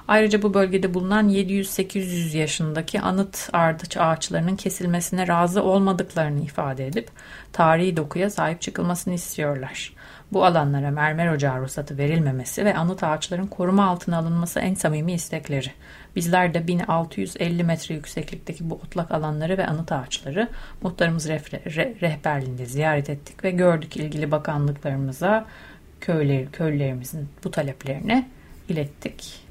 Ayrıca 0.08 0.42
bu 0.42 0.54
bölgede 0.54 0.94
bulunan 0.94 1.30
700-800 1.30 2.38
yaşındaki 2.38 3.02
anıt 3.02 3.50
ardıç 3.54 3.98
ağaçlarının 3.98 4.56
kesilmesine 4.56 5.28
razı 5.28 5.64
olmadıklarını 5.64 6.42
ifade 6.42 6.88
edip 6.88 7.10
tarihi 7.54 7.98
dokuya 7.98 8.30
sahip 8.30 8.62
çıkılmasını 8.62 9.14
istiyorlar. 9.14 9.94
Bu 10.34 10.46
alanlara 10.46 10.92
mermer 10.92 11.28
ocağı 11.28 11.62
ruhsatı 11.62 11.98
verilmemesi 11.98 12.66
ve 12.66 12.76
anıt 12.76 13.04
ağaçların 13.04 13.48
koruma 13.48 13.86
altına 13.86 14.18
alınması 14.18 14.60
en 14.60 14.74
samimi 14.74 15.14
istekleri. 15.14 15.72
Bizler 16.16 16.54
de 16.54 16.68
1650 16.68 17.64
metre 17.64 17.96
yükseklikteki 17.96 18.70
bu 18.70 18.76
otlak 18.76 19.12
alanları 19.12 19.58
ve 19.58 19.68
anıt 19.68 19.92
ağaçları 19.92 20.48
muhtarımız 20.82 21.30
re- 21.30 22.02
rehberliğinde 22.02 22.66
ziyaret 22.66 23.10
ettik 23.10 23.44
ve 23.44 23.52
gördük 23.52 23.98
ilgili 23.98 24.32
bakanlıklarımıza 24.32 25.46
köyleri, 26.02 26.48
köylerimizin 26.52 27.30
bu 27.44 27.52
taleplerini 27.52 28.30
ilettik. 28.70 29.45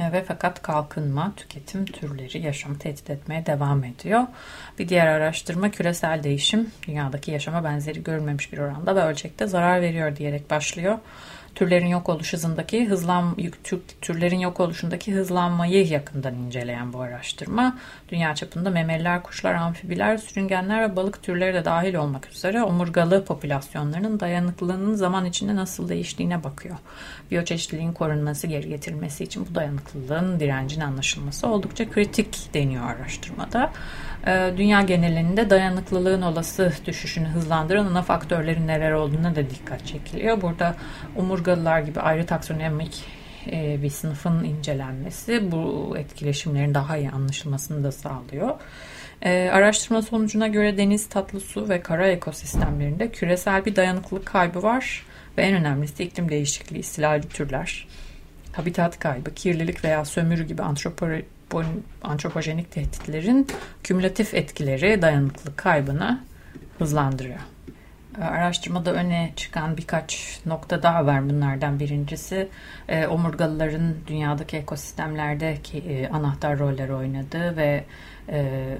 E, 0.00 0.12
ve 0.12 0.24
fakat 0.24 0.62
kalkınma, 0.62 1.32
tüketim 1.36 1.84
türleri 1.84 2.38
yaşamı 2.38 2.78
tehdit 2.78 3.10
etmeye 3.10 3.46
devam 3.46 3.84
ediyor. 3.84 4.22
Bir 4.78 4.88
diğer 4.88 5.06
araştırma 5.06 5.70
küresel 5.70 6.22
değişim 6.22 6.70
dünyadaki 6.86 7.30
yaşama 7.30 7.64
benzeri 7.64 8.02
görülmemiş 8.02 8.52
bir 8.52 8.58
oranda 8.58 8.96
ve 8.96 9.02
ölçekte 9.02 9.46
zarar 9.46 9.80
veriyor 9.80 10.16
diyerek 10.16 10.50
başlıyor 10.50 10.98
türlerin 11.54 11.86
yok 11.86 12.08
oluş 12.08 12.32
hızındaki 12.32 12.88
hızlan 12.88 13.36
türlerin 14.00 14.38
yok 14.38 14.60
oluşundaki 14.60 15.14
hızlanmayı 15.14 15.86
yakından 15.86 16.34
inceleyen 16.34 16.92
bu 16.92 17.00
araştırma 17.00 17.78
dünya 18.08 18.34
çapında 18.34 18.70
memeliler, 18.70 19.22
kuşlar, 19.22 19.54
amfibiler, 19.54 20.16
sürüngenler 20.16 20.90
ve 20.90 20.96
balık 20.96 21.22
türleri 21.22 21.54
de 21.54 21.64
dahil 21.64 21.94
olmak 21.94 22.28
üzere 22.28 22.62
omurgalı 22.62 23.24
popülasyonlarının 23.24 24.20
dayanıklılığının 24.20 24.94
zaman 24.94 25.24
içinde 25.24 25.56
nasıl 25.56 25.88
değiştiğine 25.88 26.44
bakıyor. 26.44 26.76
Biyoçeşitliliğin 27.30 27.92
korunması, 27.92 28.46
geri 28.46 28.68
getirilmesi 28.68 29.24
için 29.24 29.46
bu 29.50 29.54
dayanıklılığın 29.54 30.40
direncin 30.40 30.80
anlaşılması 30.80 31.48
oldukça 31.48 31.90
kritik 31.90 32.54
deniyor 32.54 32.84
araştırmada. 32.84 33.72
Ee, 34.26 34.52
dünya 34.56 34.82
genelinde 34.82 35.50
dayanıklılığın 35.50 36.22
olası 36.22 36.72
düşüşünü 36.86 37.28
hızlandıran 37.28 37.86
ana 37.86 38.02
faktörlerin 38.02 38.66
neler 38.66 38.92
olduğuna 38.92 39.36
da 39.36 39.50
dikkat 39.50 39.86
çekiliyor. 39.86 40.42
Burada 40.42 40.76
omurgalılar 41.40 41.80
gibi 41.80 42.00
ayrı 42.00 42.26
taksonomik 42.26 43.04
e, 43.52 43.82
bir 43.82 43.90
sınıfın 43.90 44.44
incelenmesi 44.44 45.52
bu 45.52 45.94
etkileşimlerin 45.98 46.74
daha 46.74 46.96
iyi 46.96 47.10
anlaşılmasını 47.10 47.84
da 47.84 47.92
sağlıyor. 47.92 48.60
Ee, 49.22 49.50
araştırma 49.52 50.02
sonucuna 50.02 50.48
göre 50.48 50.78
deniz, 50.78 51.08
tatlı 51.08 51.40
su 51.40 51.68
ve 51.68 51.80
kara 51.80 52.08
ekosistemlerinde 52.08 53.10
küresel 53.10 53.64
bir 53.64 53.76
dayanıklılık 53.76 54.26
kaybı 54.26 54.62
var 54.62 55.06
ve 55.38 55.42
en 55.42 55.54
önemlisi 55.54 56.04
iklim 56.04 56.28
değişikliği, 56.28 56.78
istilacı 56.78 57.28
türler, 57.28 57.88
habitat 58.52 58.98
kaybı, 58.98 59.34
kirlilik 59.34 59.84
veya 59.84 60.04
sömürü 60.04 60.46
gibi 60.46 60.62
antropoloji 60.62 61.24
antropojenik 62.02 62.72
tehditlerin 62.72 63.46
kümülatif 63.82 64.34
etkileri 64.34 65.02
dayanıklılık 65.02 65.56
kaybını 65.56 66.20
hızlandırıyor. 66.78 67.40
Ee, 68.20 68.24
araştırmada 68.24 68.92
öne 68.92 69.32
çıkan 69.36 69.76
birkaç 69.76 70.40
nokta 70.46 70.82
daha 70.82 71.06
var 71.06 71.28
bunlardan 71.28 71.80
birincisi. 71.80 72.48
E, 72.88 73.06
omurgalıların 73.06 73.94
dünyadaki 74.06 74.56
ekosistemlerde 74.56 75.56
ki, 75.62 75.78
e, 75.78 76.08
anahtar 76.08 76.58
roller 76.58 76.88
oynadığı 76.88 77.56
ve 77.56 77.84
e, 78.30 78.78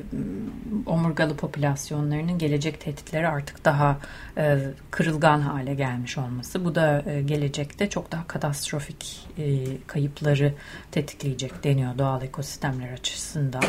omurgalı 0.87 1.37
popülasyonlarının 1.37 2.39
gelecek 2.39 2.81
tehditleri 2.81 3.29
artık 3.29 3.65
daha 3.65 3.99
e, 4.39 4.59
kırılgan 4.91 5.41
hale 5.41 5.75
gelmiş 5.75 6.19
olması. 6.19 6.65
Bu 6.65 6.75
da 6.75 7.03
e, 7.07 7.23
gelecekte 7.23 7.91
çok 7.91 8.13
daha 8.13 8.27
katastrofik 8.27 9.29
e, 9.39 9.65
kayıpları 9.87 10.55
tetikleyecek 10.93 11.65
deniyor 11.65 11.99
doğal 11.99 12.23
ekosistemler 12.23 12.93
açısından. 12.93 13.63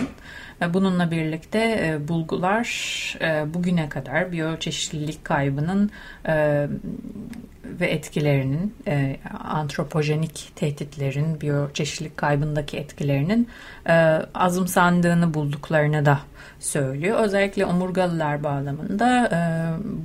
E, 0.62 0.74
bununla 0.74 1.12
birlikte 1.12 1.60
e, 1.60 2.08
bulgular 2.08 2.68
e, 3.22 3.54
bugüne 3.54 3.90
kadar 3.90 4.32
biyoçeşitlilik 4.32 5.26
kaybının 5.26 5.90
e, 6.28 6.68
ve 7.80 7.88
etkilerinin 7.88 8.76
e, 8.88 9.18
antropojenik 9.44 10.52
tehditlerin 10.56 11.42
biyoçeşitlilik 11.42 12.18
kaybındaki 12.18 12.78
etkilerinin 12.78 13.48
e, 13.90 13.94
azımsandığını 14.34 15.34
bulduklarını 15.34 16.06
da 16.06 16.20
söylüyor. 16.60 17.20
Özellikle 17.20 17.66
omurgalılar 17.66 18.44
bağlamında 18.44 19.30
e, 19.34 19.40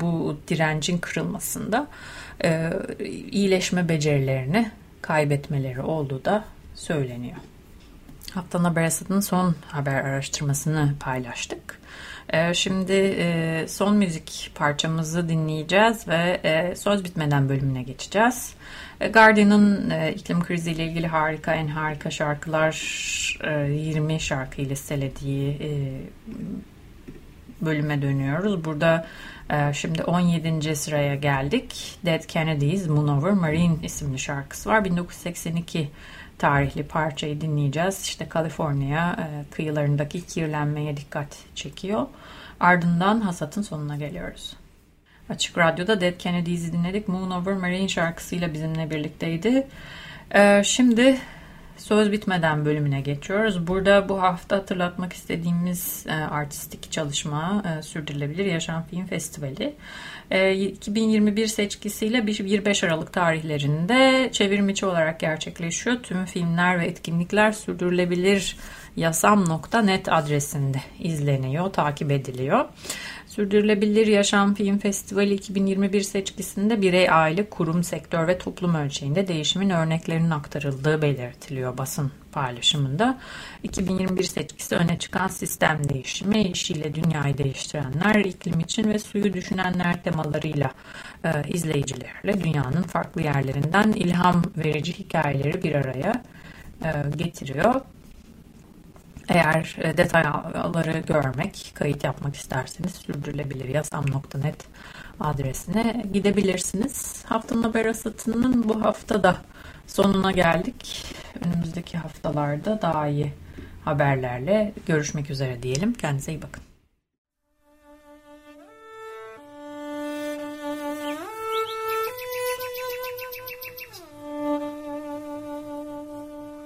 bu 0.01 0.41
direncin 0.49 0.99
kırılmasında 0.99 1.87
e, 2.45 2.73
iyileşme 3.31 3.89
becerilerini 3.89 4.71
kaybetmeleri 5.03 5.83
olduğu 5.83 6.25
da 6.25 6.45
söyleniyor. 6.75 7.37
Haftanın 8.35 8.65
Haber 8.65 8.85
Asatı'nın 8.85 9.21
son 9.21 9.55
haber 9.69 10.05
araştırmasını 10.05 10.95
paylaştık. 11.01 11.81
Ee, 12.33 12.55
şimdi 12.55 12.93
e, 12.93 13.65
son 13.69 13.97
müzik 13.97 14.51
parçamızı 14.55 15.29
dinleyeceğiz 15.29 16.09
ve 16.09 16.41
e, 16.45 16.77
söz 16.77 17.05
bitmeden 17.05 17.49
bölümüne 17.49 17.83
geçeceğiz. 17.83 18.55
E, 19.01 19.09
Guardian'ın 19.09 19.91
iklim 20.11 20.45
kriziyle 20.45 20.85
ilgili 20.85 21.07
harika 21.07 21.55
en 21.55 21.67
harika 21.67 22.11
şarkılar 22.11 22.75
20 23.71 24.21
şarkıyı 24.21 24.69
listelediği 24.69 25.59
bölüme 27.61 28.03
dönüyoruz. 28.03 28.65
Burada 28.65 29.07
şimdi 29.73 30.05
17. 30.05 30.77
sıraya 30.77 31.15
geldik. 31.15 31.99
Dead 32.07 32.27
Kennedys 32.27 32.87
Moon 32.87 33.09
Over 33.09 33.33
Marine 33.33 33.77
isimli 33.83 34.19
şarkısı 34.19 34.71
var. 34.71 34.85
1982 34.85 35.91
tarihli 36.38 36.83
parçayı 36.83 37.40
dinleyeceğiz. 37.40 38.03
İşte 38.03 38.29
Kaliforniya 38.29 39.16
e, 39.18 39.55
kıyılarındaki 39.55 40.27
kirlenmeye 40.27 40.96
dikkat 40.96 41.38
çekiyor. 41.55 42.07
Ardından 42.61 43.20
hasatın 43.20 43.62
sonuna 43.62 43.96
geliyoruz. 43.96 44.57
Açık 45.29 45.59
Radyo'da 45.59 46.01
Dead 46.01 46.18
Kennedys'i 46.18 46.72
dinledik. 46.72 47.09
Moon 47.09 47.31
Over 47.31 47.55
Marine 47.55 47.88
şarkısıyla 47.88 48.53
bizimle 48.55 48.90
birlikteydi. 48.90 49.66
Ee, 50.35 50.62
şimdi 50.64 51.18
söz 51.77 52.12
bitmeden 52.12 52.65
bölümüne 52.65 53.01
geçiyoruz. 53.01 53.67
Burada 53.67 54.09
bu 54.09 54.23
hafta 54.23 54.57
hatırlatmak 54.57 55.12
istediğimiz 55.12 56.07
e, 56.09 56.12
artistik 56.12 56.93
çalışma 56.93 57.62
e, 57.79 57.83
Sürdürülebilir 57.83 58.45
Yaşam 58.45 58.85
Film 58.91 59.07
Festivali. 59.07 59.75
2021 60.31 61.43
ee, 61.43 61.49
seçkisiyle 61.49 62.25
25 62.27 62.85
Aralık 62.85 63.12
tarihlerinde 63.12 64.29
çevirmiçi 64.33 64.87
olarak 64.87 65.21
gerçekleşiyor. 65.21 65.97
Tüm 66.03 66.25
filmler 66.25 66.81
ve 66.81 66.87
etkinlikler 66.87 67.53
sürdürülebilir 67.53 68.57
yasam.net 68.97 70.12
adresinde 70.12 70.79
izleniyor, 71.01 71.73
takip 71.73 72.11
ediliyor. 72.11 72.65
Sürdürülebilir 73.37 74.07
Yaşam 74.07 74.55
Film 74.55 74.79
Festivali 74.79 75.35
2021 75.35 76.03
seçkisinde 76.03 76.83
birey, 76.83 77.11
aile, 77.11 77.51
kurum, 77.51 77.85
sektör 77.85 78.29
ve 78.29 78.38
toplum 78.38 78.75
ölçeğinde 78.75 79.29
değişimin 79.29 79.70
örneklerinin 79.70 80.31
aktarıldığı 80.31 81.03
belirtiliyor 81.03 81.79
basın 81.79 82.12
paylaşımında. 82.33 83.18
2021 83.62 84.25
seçkisi 84.25 84.77
öne 84.77 84.99
çıkan 84.99 85.27
sistem 85.27 85.88
değişimi, 85.88 86.42
işiyle 86.42 86.94
dünyayı 86.94 87.38
değiştirenler, 87.38 88.14
iklim 88.14 88.61
için 88.61 88.85
ve 88.85 88.99
suyu 88.99 89.33
düşünenler 89.33 90.03
temalarıyla 90.03 90.70
e, 91.25 91.49
izleyicilerle 91.49 92.44
dünyanın 92.44 92.83
farklı 92.83 93.22
yerlerinden 93.22 93.92
ilham 93.92 94.42
verici 94.57 94.99
hikayeleri 94.99 95.62
bir 95.62 95.75
araya 95.75 96.22
e, 96.85 96.92
getiriyor. 97.16 97.81
Eğer 99.29 99.77
e, 99.79 99.97
detayları 99.97 100.99
görmek, 100.99 101.73
kayıt 101.75 102.05
yapmak 102.05 102.37
isterseniz 102.37 102.93
sürdürülebilir 102.93 103.69
yasam.net 103.69 104.67
adresine 105.21 106.05
gidebilirsiniz. 106.12 107.25
Haftanın 107.25 107.62
haber 107.62 107.87
asatının 107.87 108.69
bu 108.69 108.85
haftada 108.85 109.37
sonuna 109.87 110.33
geldik. 110.33 111.15
Önümüzdeki 111.45 111.99
haftalarda 111.99 112.83
daha 112.83 113.09
iyi 113.09 113.33
haberlerle 113.85 114.73
görüşmek 114.87 115.31
üzere 115.31 115.62
diyelim. 115.62 115.95
Kendinize 115.95 116.33
iyi 116.33 116.43
bakın. 116.43 116.62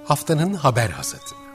Haftanın 0.05 0.53
haber 0.53 0.89
hasatı. 0.89 1.50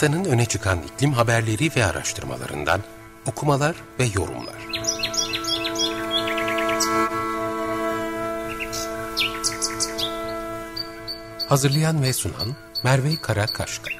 Haftanın 0.00 0.24
öne 0.24 0.46
çıkan 0.46 0.78
iklim 0.82 1.12
haberleri 1.12 1.70
ve 1.76 1.84
araştırmalarından 1.84 2.80
okumalar 3.26 3.76
ve 3.98 4.04
yorumlar. 4.04 4.54
Hazırlayan 11.48 12.02
ve 12.02 12.12
sunan 12.12 12.56
Merve 12.84 13.16
Karakaşka 13.22 13.99